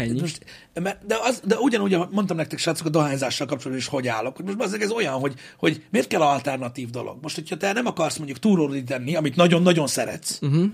[0.00, 0.20] Ennyi.
[0.20, 0.44] Most,
[0.74, 4.44] mert- de, az, de ugyanúgy, mondtam nektek, srácok, a dohányzással kapcsolatban is hogy állok, hogy
[4.44, 7.18] most azért ez olyan, hogy, hogy miért kell alternatív dolog.
[7.22, 10.64] Most, hogyha te nem akarsz mondjuk túródit tenni, amit nagyon-nagyon szeretsz, uh-huh.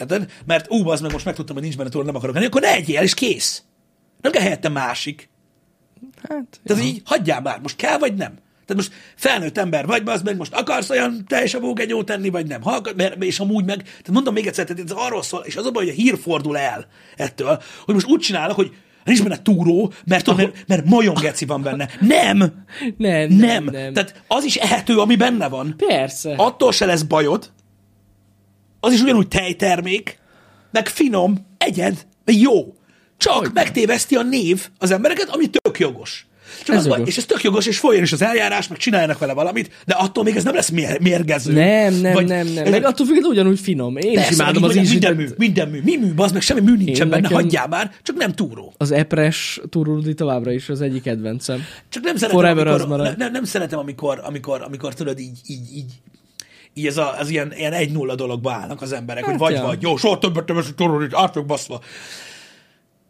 [0.00, 0.32] érted?
[0.46, 2.72] Mert ú, az meg most megtudtam, hogy nincs benne túró, nem akarok enni, akkor ne
[2.72, 3.62] egyél, és kész.
[4.20, 5.28] Nem kell helyette másik.
[6.28, 8.38] Hát, Tehát így hagyjál már, most kell vagy nem?
[8.66, 12.62] Tehát most felnőtt ember vagy, az meg most akarsz olyan teljesen bógenyót tenni, vagy nem?
[12.62, 15.66] Ha mert, és amúgy meg, tehát mondom még egyszer, tehát ez arról szól, és az
[15.66, 16.86] a baj, hogy a hír fordul el
[17.16, 18.72] ettől, hogy most úgy csinálok, hogy
[19.04, 21.88] nincs benne túró, mert, tudod, mert, mert majomgeci van benne.
[22.00, 22.38] Nem!
[22.38, 22.54] nem,
[22.96, 23.28] Nem!
[23.28, 23.92] nem, nem.
[23.92, 25.74] Tehát az is ehető, ami benne van.
[25.86, 26.34] Persze.
[26.36, 27.52] Attól se lesz bajod.
[28.80, 30.18] Az is ugyanúgy tejtermék,
[30.70, 32.74] meg finom, egyed, meg jó.
[33.16, 36.26] Csak megtéveszti a név az embereket, ami tök jogos.
[36.64, 39.18] Csak Ez az baj, és ez tök jogos, és folyjon is az eljárás, meg csináljanak
[39.18, 41.52] vele valamit, de attól még ez nem lesz mér- mérgező.
[41.52, 42.64] Nem, nem, Vagy- nem, nem.
[42.64, 43.96] ez- Meg attól függetlenül ugyanúgy finom.
[43.96, 45.80] Én Persze, is imádom az így minden mű, minden mű.
[45.84, 48.74] Mi mű, az meg semmi mű nincsen benne, nekem- hagyjál már, csak nem túró.
[48.76, 51.64] Az epres tururudi továbbra is az egyik kedvencem.
[51.88, 55.38] Csak nem szeretem, Forever az amikor, ne, nem, nem szeretem, amikor, amikor, amikor tudod, így,
[55.46, 55.92] így, így,
[56.74, 59.52] így ez a, az ilyen, ilyen egy nulla dologba állnak az emberek, Hát hogy vagy
[59.54, 59.62] ja.
[59.62, 61.80] vagy, jó, soha többet nem eszek torolít, át vagyok baszva.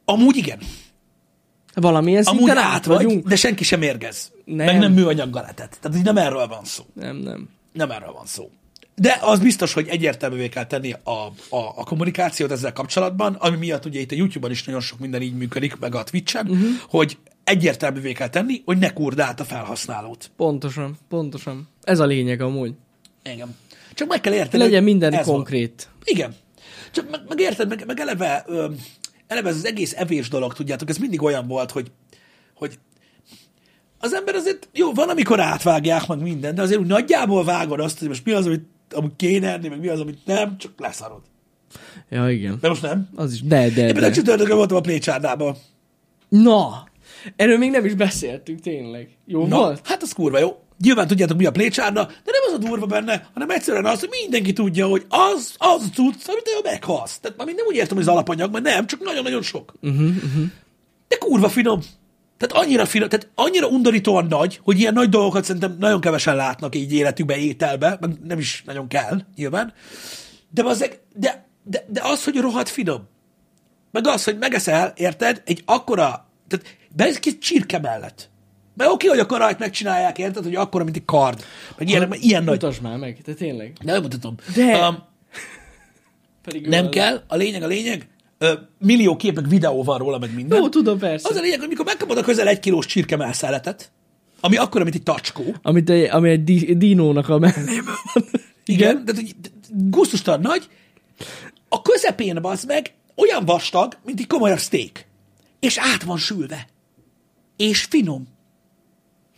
[0.05, 0.59] Amúgy igen,
[1.81, 3.29] Valamilyen amúgy szinten át vagy, vagyunk.
[3.29, 4.33] de senki sem érgez.
[4.45, 4.67] Nem.
[4.67, 5.79] Meg nem műanyaggal letett.
[5.81, 6.85] Tehát így nem erről van szó.
[6.93, 7.49] Nem, nem.
[7.73, 8.51] Nem erről van szó.
[8.95, 13.85] De az biztos, hogy egyértelművé kell tenni a, a, a kommunikációt ezzel kapcsolatban, ami miatt
[13.85, 16.69] ugye itt a YouTube-on is nagyon sok minden így működik, meg a Twitch-en, uh-huh.
[16.89, 20.31] hogy egyértelművé kell tenni, hogy ne kurd át a felhasználót.
[20.37, 21.69] Pontosan, pontosan.
[21.83, 22.73] Ez a lényeg amúgy.
[23.33, 23.57] Igen.
[23.95, 25.35] Csak meg kell érteni, Legyen minden ez van.
[25.35, 25.89] konkrét.
[26.05, 26.35] Igen.
[26.91, 28.67] Csak meg, meg érted, meg, meg eleve, ö,
[29.27, 31.91] eleve ez az egész evés dolog, tudjátok, ez mindig olyan volt, hogy,
[32.55, 32.79] hogy
[33.99, 37.99] az ember azért, jó, van, amikor átvágják meg minden, de azért úgy nagyjából vágod azt,
[37.99, 41.21] hogy most mi az, amit, amit kéne enni, meg mi az, amit nem, csak leszarod.
[42.11, 42.59] Ja, igen.
[42.61, 43.09] De most nem.
[43.15, 44.11] Az is, de, de, Én de.
[44.11, 45.57] csütörtökön voltam a plécsárdában.
[46.29, 46.89] Na!
[47.37, 49.09] Erről még nem is beszéltünk, tényleg.
[49.27, 49.87] Jó Na, volt?
[49.87, 50.59] hát az kurva jó.
[50.81, 54.09] Nyilván tudjátok, mi a plécsárda, de nem az a durva benne, hanem egyszerűen az, hogy
[54.21, 57.19] mindenki tudja, hogy az, az a cucc, amit te meghalsz.
[57.19, 59.73] Tehát már nem úgy értem, hogy az alapanyag, mert nem, csak nagyon-nagyon sok.
[59.83, 60.45] Uh-huh, uh-huh.
[61.09, 61.81] De kurva finom.
[62.37, 66.75] Tehát annyira finom, tehát annyira undorítóan nagy, hogy ilyen nagy dolgokat szerintem nagyon kevesen látnak
[66.75, 69.73] így életükbe, ételbe, meg nem is nagyon kell, nyilván.
[70.51, 73.09] De, bazzeg, de, de, de az, hogy rohadt finom.
[73.93, 78.31] Meg az, hogy megeszel, érted, egy akkora, tehát be egy kis csirke mellett.
[78.77, 81.45] Mert oké, hogy a karajt megcsinálják, érted, hogy akkora, mint egy kard.
[81.79, 82.63] Meg ilyen, meg ilyen nagy.
[82.63, 83.73] Mutasd már meg, de tényleg.
[83.85, 84.35] De nem mutatom.
[84.55, 84.97] De- Um,
[86.43, 88.09] Pedig nem kell, a lényeg, a lényeg,
[88.39, 90.59] ö, millió kép, meg videó van róla, meg minden.
[90.59, 91.29] Jó, tudom, persze.
[91.29, 93.91] Az a lényeg, hogy mikor megkapod a közel egy kilós csirkemelszeletet,
[94.41, 98.25] ami akkora, mint egy tacskó, Amit egy, ami egy di, dinónak a mellében van.
[98.65, 99.35] Igen, de hogy
[99.71, 100.69] gusztustalan nagy,
[101.69, 105.05] a közepén az meg olyan vastag, mint egy komolyabb steak.
[105.61, 106.67] És át van sülve.
[107.57, 108.29] És finom.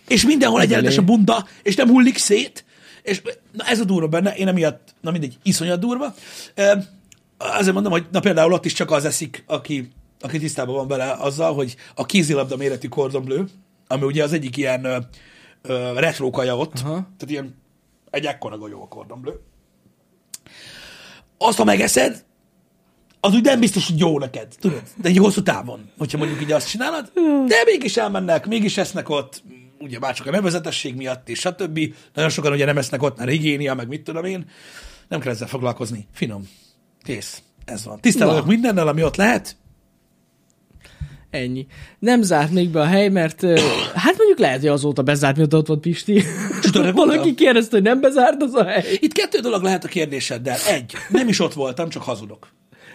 [0.08, 2.64] És mindenhol egyenletes a bunda, és nem hullik szét.
[3.02, 6.14] És na ez a durva benne, én emiatt, na mindegy, iszonyat durva.
[7.38, 9.90] Azért mondom, hogy na például ott is csak az eszik, aki,
[10.20, 13.44] aki tisztában van vele azzal, hogy a kézilabda méretű kordonblő,
[13.86, 14.98] ami ugye az egyik ilyen ö,
[15.62, 16.92] ö, retro kaja ott, Aha.
[16.92, 17.56] tehát ilyen
[18.10, 19.40] egy ekkora golyó a kordonblő.
[21.38, 22.24] Azt, ha megeszed,
[23.20, 24.82] az úgy nem biztos, hogy jó neked, tudod?
[24.96, 27.10] De egy hosszú távon, hogyha mondjuk így azt csinálod.
[27.46, 29.42] De mégis elmennek, mégis esznek ott,
[29.78, 31.94] ugye már csak a nevezetesség miatt, és stb.
[32.14, 34.46] Nagyon sokan ugye nem esznek ott, mert higiénia, meg mit tudom én.
[35.08, 36.06] Nem kell ezzel foglalkozni.
[36.12, 36.48] Finom.
[37.02, 37.42] Kész.
[37.64, 38.00] Ez van.
[38.00, 39.56] Tisztában vagyok mindennel, ami ott lehet.
[41.30, 41.66] Ennyi.
[41.98, 43.42] Nem zárt még be a hely, mert
[43.94, 46.22] hát mondjuk lehet, hogy azóta bezárt, mióta ott volt Pisti.
[46.62, 48.98] Csütörtök Valaki kérdezte, hogy nem bezárt az a hely.
[49.00, 50.56] Itt kettő dolog lehet a kérdéseddel.
[50.68, 52.48] Egy, nem is ott voltam, csak hazudok.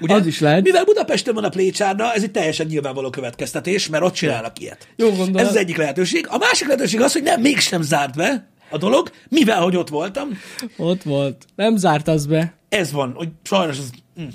[0.03, 0.13] Ugye?
[0.13, 0.63] Az is lehet.
[0.63, 4.87] Mivel Budapesten van a plécsárda, ez egy teljesen nyilvánvaló következtetés, mert ott csinálnak ilyet.
[4.95, 5.41] Jó gondolat.
[5.41, 6.25] Ez az egyik lehetőség.
[6.29, 10.29] A másik lehetőség az, hogy nem, mégsem zárt be a dolog, mivel, hogy ott voltam.
[10.77, 11.45] Ott volt.
[11.55, 12.53] Nem zárt az be.
[12.69, 13.89] Ez van, hogy sajnos az...
[14.21, 14.27] Mm.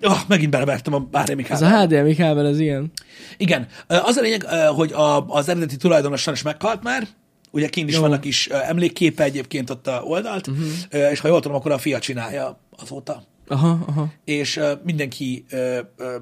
[0.00, 2.92] Oh, megint belevertem a HDMI Ez a HDMI kábel, ez ilyen.
[3.36, 3.66] Igen.
[3.86, 7.06] Az a lényeg, hogy a, az eredeti tulajdonos sajnos meghalt már,
[7.50, 8.00] ugye kint is Jó.
[8.00, 11.10] vannak is emlékképe egyébként ott a oldalt, uh-huh.
[11.10, 13.22] és ha jól tudom, akkor a fia csinálja azóta.
[13.46, 14.12] Aha, aha.
[14.24, 16.16] És ö, mindenki, ö, ö,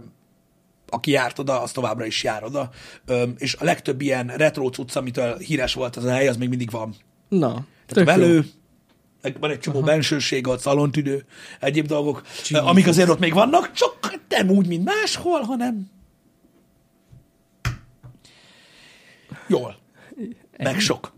[0.88, 2.70] aki járt oda, az továbbra is jár oda,
[3.06, 6.48] Ö, és a legtöbb ilyen retro cucc, amitől híres volt az a hely, az még
[6.48, 6.94] mindig van.
[7.28, 8.44] Na, Tehát a velő,
[9.22, 9.86] meg van egy csomó Aha.
[9.86, 11.24] bensőség, ott szalontüdő,
[11.60, 12.68] egyéb dolgok, Jesus.
[12.68, 15.90] amik azért ott még vannak, csak nem úgy, mint máshol, hanem
[19.46, 19.78] jól.
[20.58, 21.12] Meg sok.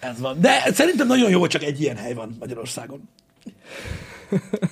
[0.00, 0.40] Ez van.
[0.40, 3.08] De szerintem nagyon jó, hogy csak egy ilyen hely van Magyarországon.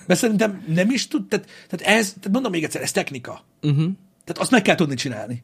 [0.07, 3.45] De szerintem nem is tud, tehát, tehát ez, tehát mondom még egyszer, ez technika.
[3.63, 3.91] Uh-huh.
[4.25, 5.43] Tehát azt meg kell tudni csinálni.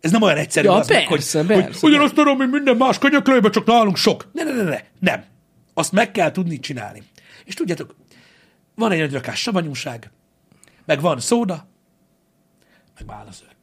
[0.00, 2.76] Ez nem olyan egyszerű, Ja, az meg, persze, hogy, persze, hogy ugyanazt tudom, mint minden
[2.76, 4.28] más könyöklőben, csak nálunk sok.
[4.32, 5.24] Ne, ne, ne, ne, nem.
[5.74, 7.02] Azt meg kell tudni csinálni.
[7.44, 7.94] És tudjátok,
[8.74, 10.10] van egy nagy rakás savanyúság,
[10.84, 11.66] meg van szóda,
[12.94, 13.54] meg bálazörp.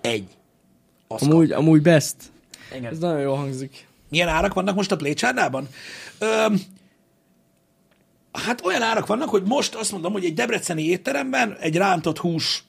[0.00, 0.28] Egy.
[1.08, 2.16] Az Amúgy, amúgy best.
[2.76, 2.92] Igen.
[2.92, 3.86] Ez nagyon jól hangzik.
[4.08, 5.68] Milyen árak vannak most a Plécsárnában?
[6.18, 6.60] Öm,
[8.38, 12.64] hát olyan árak vannak, hogy most azt mondom, hogy egy debreceni étteremben egy rántott hús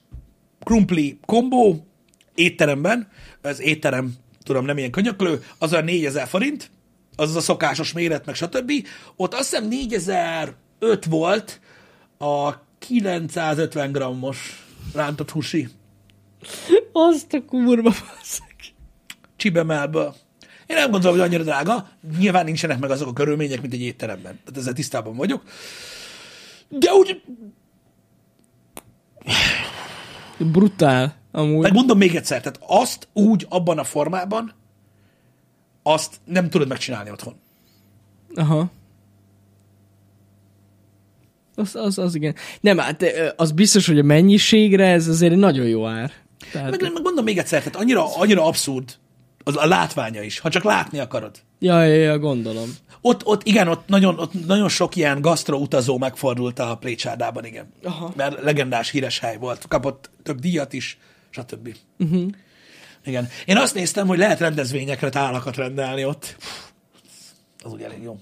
[0.64, 1.86] krumpli kombó
[2.34, 3.08] étteremben,
[3.42, 6.70] ez étterem, tudom, nem ilyen könyöklő, az olyan 4000 forint,
[7.16, 8.72] az az a szokásos méret, meg stb.
[9.16, 11.60] Ott azt hiszem 4005 volt
[12.18, 15.68] a 950 grammos rántott húsi
[16.92, 18.54] Azt a kurva basszak.
[19.36, 20.14] Csibemelből.
[20.70, 21.88] Én nem gondolom, hogy annyira drága.
[22.18, 24.38] Nyilván nincsenek meg azok a körülmények, mint egy étteremben.
[24.44, 25.42] Tehát ezzel tisztában vagyok.
[26.68, 27.22] De úgy,
[30.38, 31.18] Brutál.
[31.32, 31.62] Amúgy.
[31.62, 34.52] meg mondom még egyszer, tehát azt úgy, abban a formában,
[35.82, 37.34] azt nem tudod megcsinálni otthon.
[38.34, 38.70] Aha.
[41.54, 42.34] Az, az, az igen.
[42.60, 43.04] Nem, hát
[43.36, 46.12] az biztos, hogy a mennyiségre ez azért egy nagyon jó ár.
[46.52, 48.98] Tehát, Meg, meg mondom még egyszer, tehát annyira, annyira abszurd
[49.56, 51.30] az a látványa is, ha csak látni akarod.
[51.58, 52.70] ja, ja, ja, gondolom.
[53.00, 57.72] Ott, ott igen, ott nagyon, ott nagyon sok ilyen gasztro utazó megfordult a Plécsárdában, igen.
[57.82, 58.12] Aha.
[58.16, 59.68] Mert legendás híres hely volt.
[59.68, 60.98] Kapott több díjat is,
[61.30, 61.76] stb.
[61.98, 62.26] Uh-huh.
[63.04, 63.28] Igen.
[63.44, 66.36] Én azt néztem, hogy lehet rendezvényekre tálakat rendelni ott.
[67.62, 68.18] Az úgy elég jó.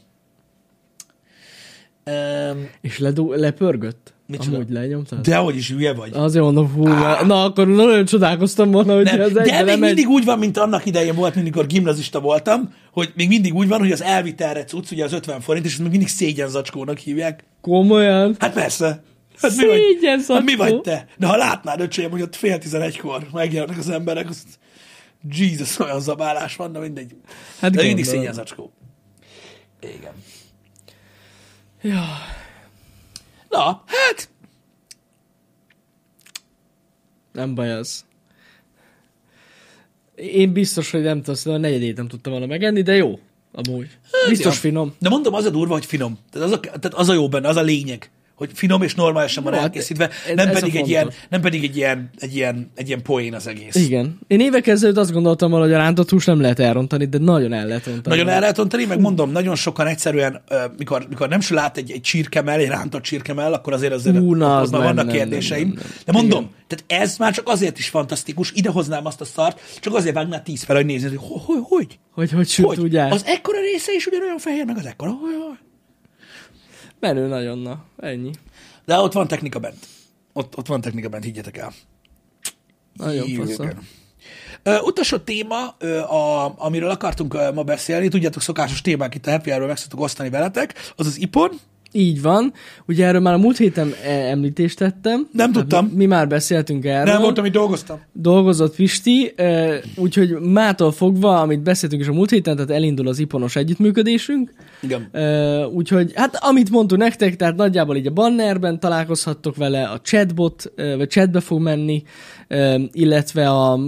[2.06, 4.12] Um, És ledó, lepörgött?
[4.30, 4.56] Micsoda?
[4.56, 5.20] Amúgy lenyomtad?
[5.20, 6.10] de hogy is hülye vagy.
[6.14, 7.26] Azért mondom, hú, ah.
[7.26, 9.78] na akkor nagyon csodálkoztam volna, hogy Nem, az de még lemegy.
[9.78, 13.78] mindig úgy van, mint annak idején volt, amikor gimnazista voltam, hogy még mindig úgy van,
[13.78, 17.44] hogy az elvitelre cucc, ugye az 50 forint, és még mindig szégyen zacskónak hívják.
[17.60, 18.36] Komolyan?
[18.38, 19.02] Hát persze.
[19.40, 21.06] Hát mi vagy, hát mi vagy te?
[21.16, 24.46] De ha látnád, öcsém, hogy ott fél tizenegykor megjelennek az emberek, azt
[25.30, 27.14] Jesus, olyan zabálás van, de mindegy.
[27.60, 28.72] Hát de mindig szégyen zacskó.
[29.80, 30.12] Igen.
[31.82, 32.04] Ja.
[33.48, 34.28] Na, hát,
[37.38, 38.04] Nem baj az.
[40.14, 43.18] Én biztos, hogy nem tudom, a negyedét nem tudtam volna megenni, de jó.
[43.52, 43.88] Amúgy.
[44.28, 44.60] Biztos ja.
[44.60, 44.94] finom.
[44.98, 46.18] De mondom, az a durva, hogy finom.
[46.30, 49.44] Tehát az a, tehát az a jó benne, az a lényeg, hogy finom és normálisan
[49.44, 52.86] van hát elkészítve, nem ez pedig, egy ilyen, nem pedig egy ilyen, egy ilyen, egy
[52.86, 53.74] ilyen poén az egész.
[53.74, 54.18] Igen.
[54.26, 57.66] Én évek ezelőtt azt gondoltam hogy a rántott hús nem lehet elrontani, de nagyon el
[57.66, 58.16] lehet rontani.
[58.16, 60.42] Nagyon el lehet ontani, meg mondom, nagyon sokan egyszerűen,
[60.76, 64.58] mikor, mikor nem lát egy, egy csirkemel, egy rántott csirkemel, akkor azért azért Hú, na,
[64.58, 65.66] az nem, vannak nem, kérdéseim.
[65.66, 66.04] nem, nem, nem.
[66.04, 70.14] De mondom, tehát ez már csak azért is fantasztikus, idehoznám azt a szart, csak azért
[70.14, 72.78] vágnád tíz fel, hogy nézni, hogy hogy, hogy, hogy, Hogy hogy süt, hogy?
[72.78, 73.02] ugye?
[73.04, 75.67] Az ekkora része is ugyanolyan fehér, meg az ekkora, hogy, hogy.
[77.00, 77.84] Menő nagyon, na.
[77.96, 78.30] Ennyi.
[78.84, 79.86] De ott van technika bent.
[80.32, 81.72] Ott, ott van technika bent, higgyetek el.
[82.92, 83.28] Nagyon.
[84.62, 89.30] Ö, utolsó téma, ö, a, amiről akartunk ö, ma beszélni, tudjátok, szokásos témák itt a
[89.30, 91.60] Happy Hour-ről meg osztani veletek, az az IPON.
[91.92, 92.52] Így van.
[92.86, 95.28] Ugye erről már a múlt héten e- említést tettem.
[95.32, 95.86] Nem Tehát tudtam.
[95.86, 97.12] Mi, mi már beszéltünk erről.
[97.12, 98.00] Nem volt, amit dolgoztam.
[98.12, 103.18] dolgozott Pisti, eh, úgyhogy mától fogva, amit beszéltünk is a múlt héten, tehát elindul az
[103.18, 104.52] iponos együttműködésünk.
[104.82, 105.08] Igen.
[105.12, 110.72] Eh, Úgyhogy, hát amit mondtunk nektek, tehát nagyjából így a bannerben találkozhattok vele, a chatbot,
[110.96, 112.02] vagy chatbe fog menni,
[112.92, 113.80] illetve a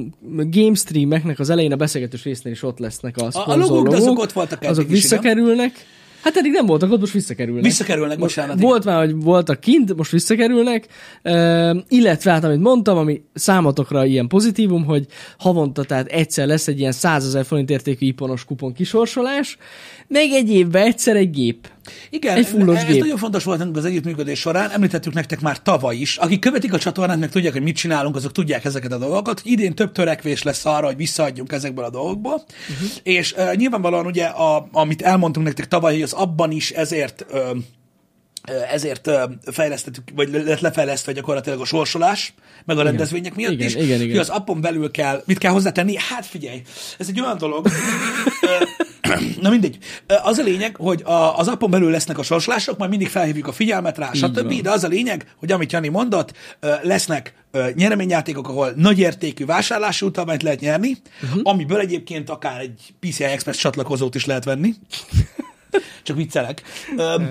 [0.51, 4.18] game streameknek az elején a beszélgetős résznél is ott lesznek a a logók, de azok
[4.18, 5.72] ott voltak Azok is, visszakerülnek.
[6.22, 7.64] Hát eddig nem voltak ott, most visszakerülnek.
[7.64, 8.60] Visszakerülnek, bocsánat.
[8.60, 10.86] Volt már, hogy voltak kint, most visszakerülnek,
[11.24, 15.06] uh, illetve hát, amit mondtam, ami számotokra ilyen pozitívum, hogy
[15.38, 19.56] havonta, tehát egyszer lesz egy ilyen 100 ezer forint értékű iponos kupon kisorsolás,
[20.11, 21.68] meg egy évben egyszer egy gép.
[22.11, 23.00] Igen, Egy fullos ez gép.
[23.00, 24.70] nagyon fontos volt nekünk az együttműködés során.
[24.70, 26.16] Említettük nektek már tavaly is.
[26.16, 29.40] Akik követik a csatornát, meg tudják, hogy mit csinálunk, azok tudják ezeket a dolgokat.
[29.44, 32.34] Idén több törekvés lesz arra, hogy visszaadjunk ezekből a dolgokból.
[32.34, 32.88] Uh-huh.
[33.02, 37.38] És uh, nyilvánvalóan ugye, a, amit elmondtunk nektek tavaly, hogy az abban is ezért uh,
[38.70, 39.11] ezért
[39.53, 42.34] fejlesztettük, vagy lett lefejlesztve gyakorlatilag a sorsolás,
[42.64, 43.74] meg a rendezvények miatt Igen, is.
[43.74, 44.09] igen, igen.
[44.09, 45.94] Hogy az appon belül kell, mit kell hozzátenni?
[45.96, 46.62] Hát figyelj,
[46.98, 47.68] ez egy olyan dolog,
[49.40, 49.78] na mindegy.
[50.22, 53.53] Az a lényeg, hogy a, az appon belül lesznek a sorsolások, majd mindig felhívjuk a
[53.53, 54.62] figyelmet rá, stb.
[54.62, 56.32] De az a lényeg, hogy amit Jani mondott,
[56.82, 57.34] lesznek
[57.74, 61.40] nyereményjátékok, ahol nagy értékű vásárlási utalványt lehet nyerni, uh-huh.
[61.42, 64.74] amiből egyébként akár egy PCI Express csatlakozót is lehet venni.
[66.02, 66.62] Csak viccelek.
[66.96, 67.22] Ö,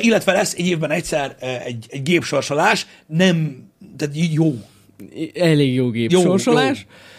[0.00, 4.54] illetve lesz egy évben egyszer egy, egy gépsorsolás, nem, tehát jó.
[5.34, 6.36] Elég jó gép Jó, jó,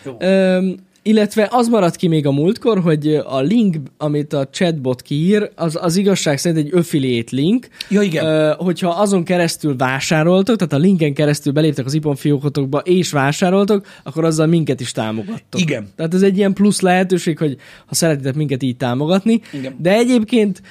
[0.03, 0.15] jó.
[0.19, 5.51] Öm, illetve az maradt ki még a múltkor, hogy a link, amit a chatbot kiír,
[5.55, 7.67] az, az igazság szerint egy affiliate link.
[7.89, 8.25] Ja, igen.
[8.25, 13.85] Ö, hogyha azon keresztül vásároltok, tehát a linken keresztül beléptek az ipon fiókotokba és vásároltok,
[14.03, 15.61] akkor azzal minket is támogattok.
[15.61, 15.87] Igen.
[15.95, 19.41] Tehát ez egy ilyen plusz lehetőség, hogy ha szeretitek minket így támogatni.
[19.53, 19.75] Igen.
[19.79, 20.61] De egyébként,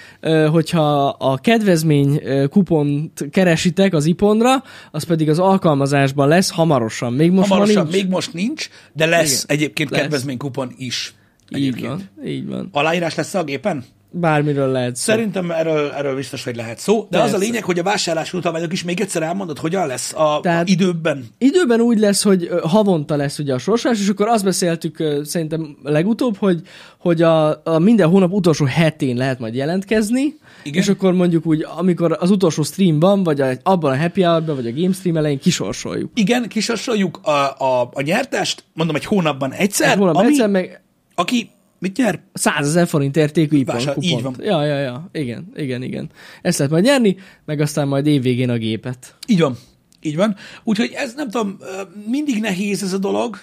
[0.51, 2.21] hogyha a kedvezmény
[2.51, 7.13] kupont keresitek az iponra, az pedig az alkalmazásban lesz hamarosan.
[7.13, 8.03] Még most Hamarosan, ma nincs.
[8.03, 9.57] még most nincs, de lesz Igen.
[9.57, 10.01] egyébként Lesz.
[10.27, 11.15] Kedvezménykupon is.
[11.49, 12.11] Így Egyébként.
[12.17, 12.69] van, így van.
[12.73, 13.85] Aláírás lesz a gépen?
[14.21, 15.13] Bármiről lehet szó.
[15.13, 17.07] Szerintem erről, erről biztos, hogy lehet szó.
[17.11, 17.45] De az a Persze.
[17.45, 20.69] lényeg, hogy a vásárlási utalványok is még egyszer elmondod, hogyan lesz a, Tehát...
[20.69, 21.25] A időben.
[21.39, 26.37] Időben úgy lesz, hogy havonta lesz ugye a sorsolás, és akkor azt beszéltük szerintem legutóbb,
[26.37, 26.61] hogy,
[26.99, 30.83] hogy a, a minden hónap utolsó hetén lehet majd jelentkezni, Igen.
[30.83, 34.55] és akkor mondjuk úgy, amikor az utolsó stream van, vagy a, abban a happy hour
[34.55, 36.11] vagy a game stream elején kisorsoljuk.
[36.15, 37.31] Igen, kisorsoljuk a,
[37.65, 40.81] a, a nyertest, mondom, egy hónapban egyszer, Egy hónap ami, egyszer meg
[41.19, 42.21] aki mit nyer?
[42.33, 44.37] 100 ezer forint értékű ipon így van.
[44.39, 45.09] Ja, ja, ja.
[45.13, 46.11] Igen, igen, igen.
[46.43, 49.15] Ezt lehet majd nyerni, meg aztán majd évvégén a gépet.
[49.27, 49.57] Így van.
[50.01, 50.37] Így van.
[50.65, 51.59] Úgyhogy ez nem tudom,
[52.11, 53.39] mindig nehéz ez a dolog,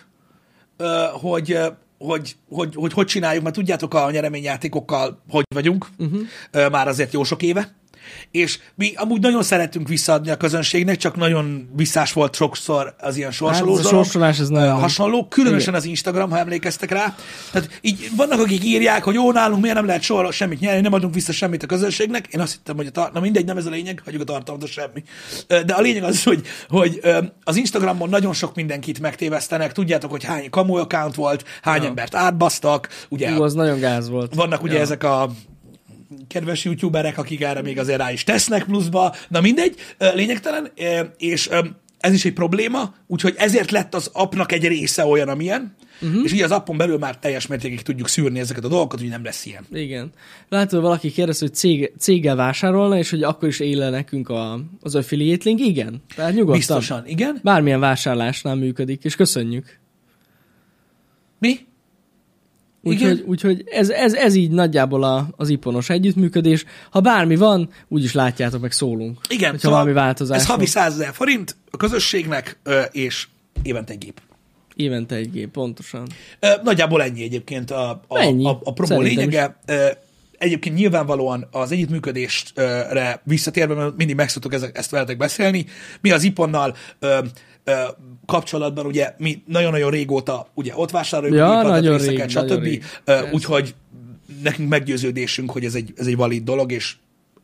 [1.11, 1.57] hogy
[1.97, 6.69] hogy, hogy, hogy hogy csináljuk, mert tudjátok a nyereményjátékokkal hogy vagyunk, uh-huh.
[6.71, 7.75] már azért jó sok éve,
[8.31, 13.31] és mi amúgy nagyon szeretünk visszaadni a közönségnek, csak nagyon visszás volt sokszor az ilyen
[13.31, 17.15] sorsolós Hát ez a sorsolás, ez nagyon- hasonló, különösen az Instagram, ha emlékeztek rá.
[17.51, 20.93] Tehát így vannak, akik írják, hogy jó, nálunk miért nem lehet soha semmit nyerni, nem
[20.93, 22.27] adunk vissza semmit a közönségnek.
[22.27, 24.67] Én azt hittem, hogy a tar- na mindegy, nem ez a lényeg, hagyjuk a tartalmat,
[24.67, 25.03] semmi.
[25.47, 26.99] De a lényeg az, hogy, hogy
[27.43, 31.87] az Instagramon nagyon sok mindenkit megtévesztenek, tudjátok, hogy hány kamu account volt, hány Ja.
[31.87, 34.35] embert átbasztak, ugye Ú, az nagyon gáz volt.
[34.35, 34.79] vannak ugye Ja.
[34.81, 35.29] ezek a
[36.27, 40.71] kedves youtuberek, akik erre még azért rá is tesznek pluszba, na mindegy, lényegtelen,
[41.17, 41.49] és
[41.99, 46.23] ez is egy probléma, úgyhogy ezért lett az appnak egy része olyan, amilyen, uh-huh.
[46.23, 49.23] és így az appon belül már teljes mértékig tudjuk szűrni ezeket a dolgokat, hogy nem
[49.23, 49.65] lesz ilyen.
[49.71, 50.11] Igen.
[50.49, 54.95] Látod, valaki kérdezte, hogy cég, céggel vásárolna, és hogy akkor is éle nekünk a, az
[54.95, 55.59] affiliate link.
[55.59, 56.01] Igen.
[56.15, 56.57] Tehát nyugodtan.
[56.57, 57.39] Biztosan, igen.
[57.43, 59.79] Bármilyen vásárlásnál működik, és köszönjük.
[61.39, 61.59] Mi?
[62.85, 66.65] Úgyhogy, úgyhogy ez, ez, ez így nagyjából a, az iponos együttműködés.
[66.89, 69.19] Ha bármi van, úgyis látjátok, meg szólunk.
[69.29, 70.67] Igen, Hogyha valami változás ez havi van.
[70.67, 72.59] 100 ezer forint a közösségnek,
[72.91, 73.27] és
[73.61, 74.21] évente egy gép.
[74.75, 76.07] Évente egy gép, pontosan.
[76.63, 78.45] Nagyjából ennyi egyébként a, a, Ennyi.
[78.45, 79.59] a, a promó lényege.
[79.65, 79.87] Ö,
[80.43, 85.65] Egyébként nyilvánvalóan az együttműködésre visszatérve, mert mindig meg szoktuk ezt veletek beszélni,
[86.01, 86.75] mi az Iponnal
[88.25, 92.83] kapcsolatban, ugye mi nagyon-nagyon régóta ugye ott vásároljuk Ja, nagyon részeket, rég, stb.
[93.33, 93.75] Úgyhogy
[94.43, 96.95] nekünk meggyőződésünk, hogy ez egy, ez egy valid dolog, és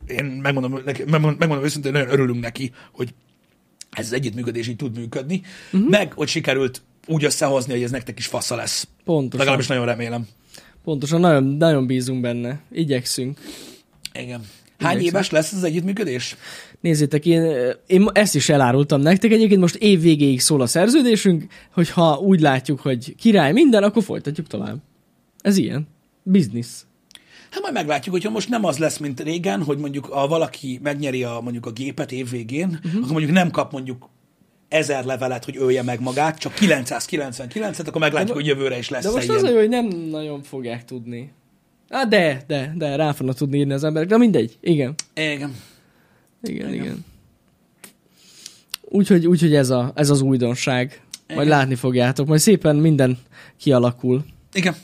[0.06, 3.14] én megmondom, megmondom, megmondom őszintén, nagyon örülünk neki, hogy
[3.90, 5.42] ez az együttműködés így tud működni,
[5.72, 5.90] uh-huh.
[5.90, 8.88] meg hogy sikerült úgy összehozni, hogy ez nektek is fasza lesz.
[9.04, 9.38] Pontosan.
[9.38, 10.26] Legalábbis nagyon remélem.
[10.84, 12.60] Pontosan, nagyon, nagyon bízunk benne.
[12.72, 13.38] Igyekszünk.
[14.12, 14.40] Igen.
[14.78, 15.14] Hány Igyekszem.
[15.14, 16.36] éves lesz az együttműködés?
[16.80, 17.42] Nézzétek, én,
[17.86, 19.30] én ezt is elárultam nektek.
[19.30, 24.02] Egyébként most év végéig szól a szerződésünk, hogy ha úgy látjuk, hogy király minden, akkor
[24.02, 24.76] folytatjuk tovább.
[25.40, 25.88] Ez ilyen.
[26.22, 26.84] Biznisz.
[27.50, 31.22] Hát majd meglátjuk, hogyha most nem az lesz, mint régen, hogy mondjuk a valaki megnyeri
[31.24, 32.76] a, mondjuk a gépet év végén, Mhm.
[32.76, 32.94] uh-huh.
[33.00, 34.08] akkor mondjuk nem kap mondjuk
[34.70, 39.10] ezer levelet, hogy ölje meg magát, csak 999-et, akkor meglátjuk, hogy jövőre is lesz De
[39.10, 39.44] most ilyen.
[39.44, 41.32] az hogy nem nagyon fogják tudni.
[41.88, 44.08] Hát de, de, de, rá fognak tudni írni az emberek.
[44.08, 44.58] De mindegy.
[44.60, 44.94] Igen.
[45.14, 45.54] Igen.
[46.42, 46.84] Igen, igen.
[46.84, 47.04] Igen.
[48.82, 51.00] Úgyhogy, úgyhogy ez, a, ez az újdonság.
[51.28, 51.58] Majd Igen.
[51.58, 52.26] látni fogjátok.
[52.26, 53.18] Majd szépen minden
[53.56, 54.24] kialakul.
[54.52, 54.74] Igen.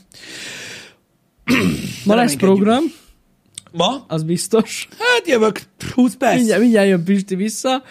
[2.05, 2.83] Ma lesz program,
[3.77, 4.05] Ma?
[4.09, 4.89] az biztos.
[4.99, 5.61] Hát jövök
[5.95, 6.37] 20 perc.
[6.37, 7.83] Mindjárt, mindjárt jön Pisti vissza,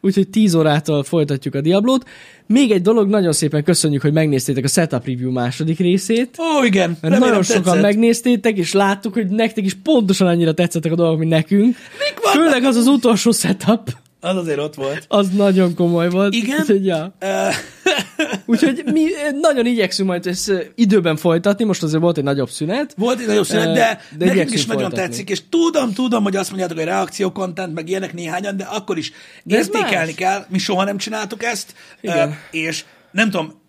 [0.00, 2.08] úgyhogy 10 órától folytatjuk a Diablót.
[2.46, 6.38] Még egy dolog, nagyon szépen köszönjük, hogy megnéztétek a Setup Review második részét.
[6.38, 6.96] Ó, igen.
[7.00, 7.82] Mert nagyon sokan tetszett.
[7.82, 11.76] megnéztétek, és láttuk, hogy nektek is pontosan annyira tetszettek a dolgok, mint nekünk.
[11.98, 12.18] Mik?
[12.32, 13.90] Főleg az az utolsó setup,
[14.24, 15.04] Az azért ott volt.
[15.08, 16.34] az nagyon komoly volt.
[16.34, 16.60] Igen?
[16.60, 17.14] Úgyhogy, ja.
[18.46, 19.00] Úgyhogy mi
[19.40, 22.94] nagyon igyekszünk majd ezt időben folytatni, most azért volt egy nagyobb szünet.
[22.96, 25.08] Volt egy nagyobb szünet, de, de nekünk is nagyon folytatni.
[25.08, 28.98] tetszik, és tudom, tudom, hogy azt mondjátok, hogy reakció content, meg ilyenek néhányan, de akkor
[28.98, 29.12] is
[29.44, 30.14] De értékelni más.
[30.14, 32.34] kell, mi soha nem csináltuk ezt, Igen.
[32.50, 33.62] És nem tudom,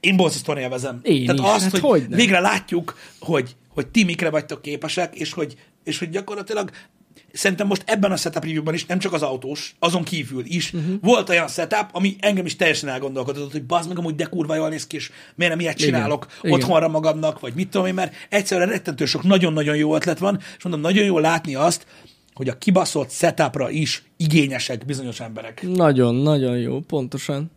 [0.00, 1.00] én borzasztóan élvezem.
[1.02, 2.16] Én Tehát is, azt, hát hogy hogyne.
[2.16, 5.54] végre látjuk, hogy, hogy ti mikre vagytok képesek, és hogy,
[5.84, 6.70] és hogy gyakorlatilag
[7.32, 10.94] szerintem most ebben a setup review-ban is, nem csak az autós, azon kívül is, uh-huh.
[11.00, 14.68] volt olyan setup, ami engem is teljesen elgondolkodott, hogy bazd meg, amúgy de kurva jól
[14.68, 16.56] néz ki, és miért nem ilyet csinálok Igen.
[16.56, 20.62] otthonra magamnak, vagy mit tudom én, mert egyszerűen rettentő sok nagyon-nagyon jó ötlet van, és
[20.62, 21.86] mondom, nagyon jó látni azt,
[22.34, 25.62] hogy a kibaszott setupra is igényesek bizonyos emberek.
[25.62, 27.50] Nagyon, nagyon jó, pontosan.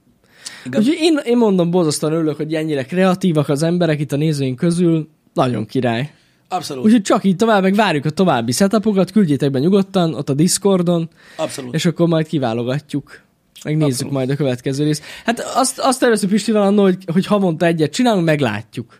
[0.65, 0.81] Igen.
[0.81, 5.09] Úgyhogy én, én mondom, borzasztóan örülök, hogy ennyire kreatívak az emberek itt a nézőink közül.
[5.33, 6.13] Nagyon király.
[6.55, 6.85] Abszolút.
[6.85, 11.09] Úgyhogy csak így tovább, meg várjuk a további setupokat, küldjétek be nyugodtan, ott a Discordon,
[11.37, 11.73] Abszolút.
[11.73, 13.21] és akkor majd kiválogatjuk.
[13.63, 14.13] Megnézzük Abszolút.
[14.13, 15.03] majd a következő részt.
[15.25, 18.99] Hát azt, azt terveztük Pistivel annól, hogy, hogy havonta egyet csinálunk, meglátjuk.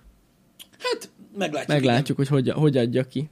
[0.80, 1.68] Hát, meglátjuk.
[1.78, 3.30] Meglátjuk, hogy hogy, hogy adja ki.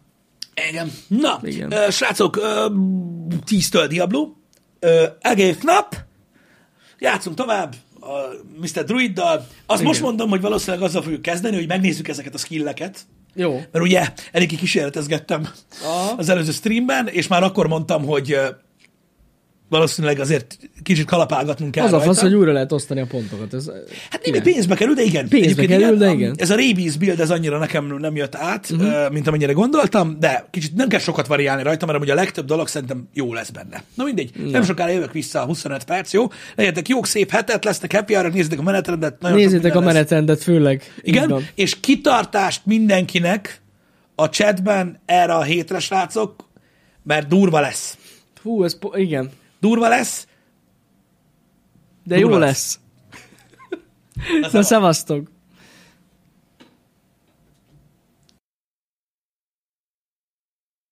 [0.69, 0.91] Igen.
[1.07, 1.71] Na, Igen.
[1.71, 2.65] Ö, srácok, ö,
[3.45, 4.29] 10-től Diablo,
[4.79, 5.95] ö, egész nap,
[6.99, 8.09] játszunk tovább a
[8.61, 8.83] Mr.
[8.83, 9.47] Druiddal.
[9.65, 9.83] Azt Igen.
[9.91, 12.99] most mondom, hogy valószínűleg azzal fogjuk kezdeni, hogy megnézzük ezeket a skilleket,
[13.33, 13.53] Jó.
[13.53, 15.47] mert ugye eléggé kísérletezgettem
[15.83, 16.13] Aha.
[16.17, 18.37] az előző streamben, és már akkor mondtam, hogy
[19.71, 22.11] valószínűleg azért kicsit kalapálgatnunk kell Az a rajta.
[22.13, 23.53] fasz, hogy újra lehet osztani a pontokat.
[23.53, 23.69] Ez,
[24.09, 25.27] Hát némi pénzbe kerül, de igen.
[25.27, 26.33] Pénzbe Egyébként kerül, de A- igen.
[26.37, 29.11] Ez a Rabies build, ez annyira nekem nem jött át, uh-huh.
[29.11, 32.67] mint amennyire gondoltam, de kicsit nem kell sokat variálni rajta, mert ugye a legtöbb dolog
[32.67, 33.83] szerintem jó lesz benne.
[33.95, 34.49] Na mindegy, Na.
[34.49, 36.27] nem sokára jövök vissza a 25 perc, jó?
[36.55, 39.21] Legyetek jók, szép hetet, lesznek happy hour nézzétek a menetrendet.
[39.21, 39.93] Nagyon Nézzétek a minden lesz.
[39.93, 40.83] menetrendet főleg.
[41.01, 43.61] Igen, és kitartást mindenkinek
[44.15, 46.35] a chatben erre a hétre, srácok,
[47.03, 47.97] mert durva lesz.
[48.41, 49.29] Hú, ez po- igen.
[49.61, 50.27] Durva lesz.
[52.03, 52.79] De Durva jó lesz.
[54.29, 54.51] lesz.
[54.51, 55.31] Na, szevasztok!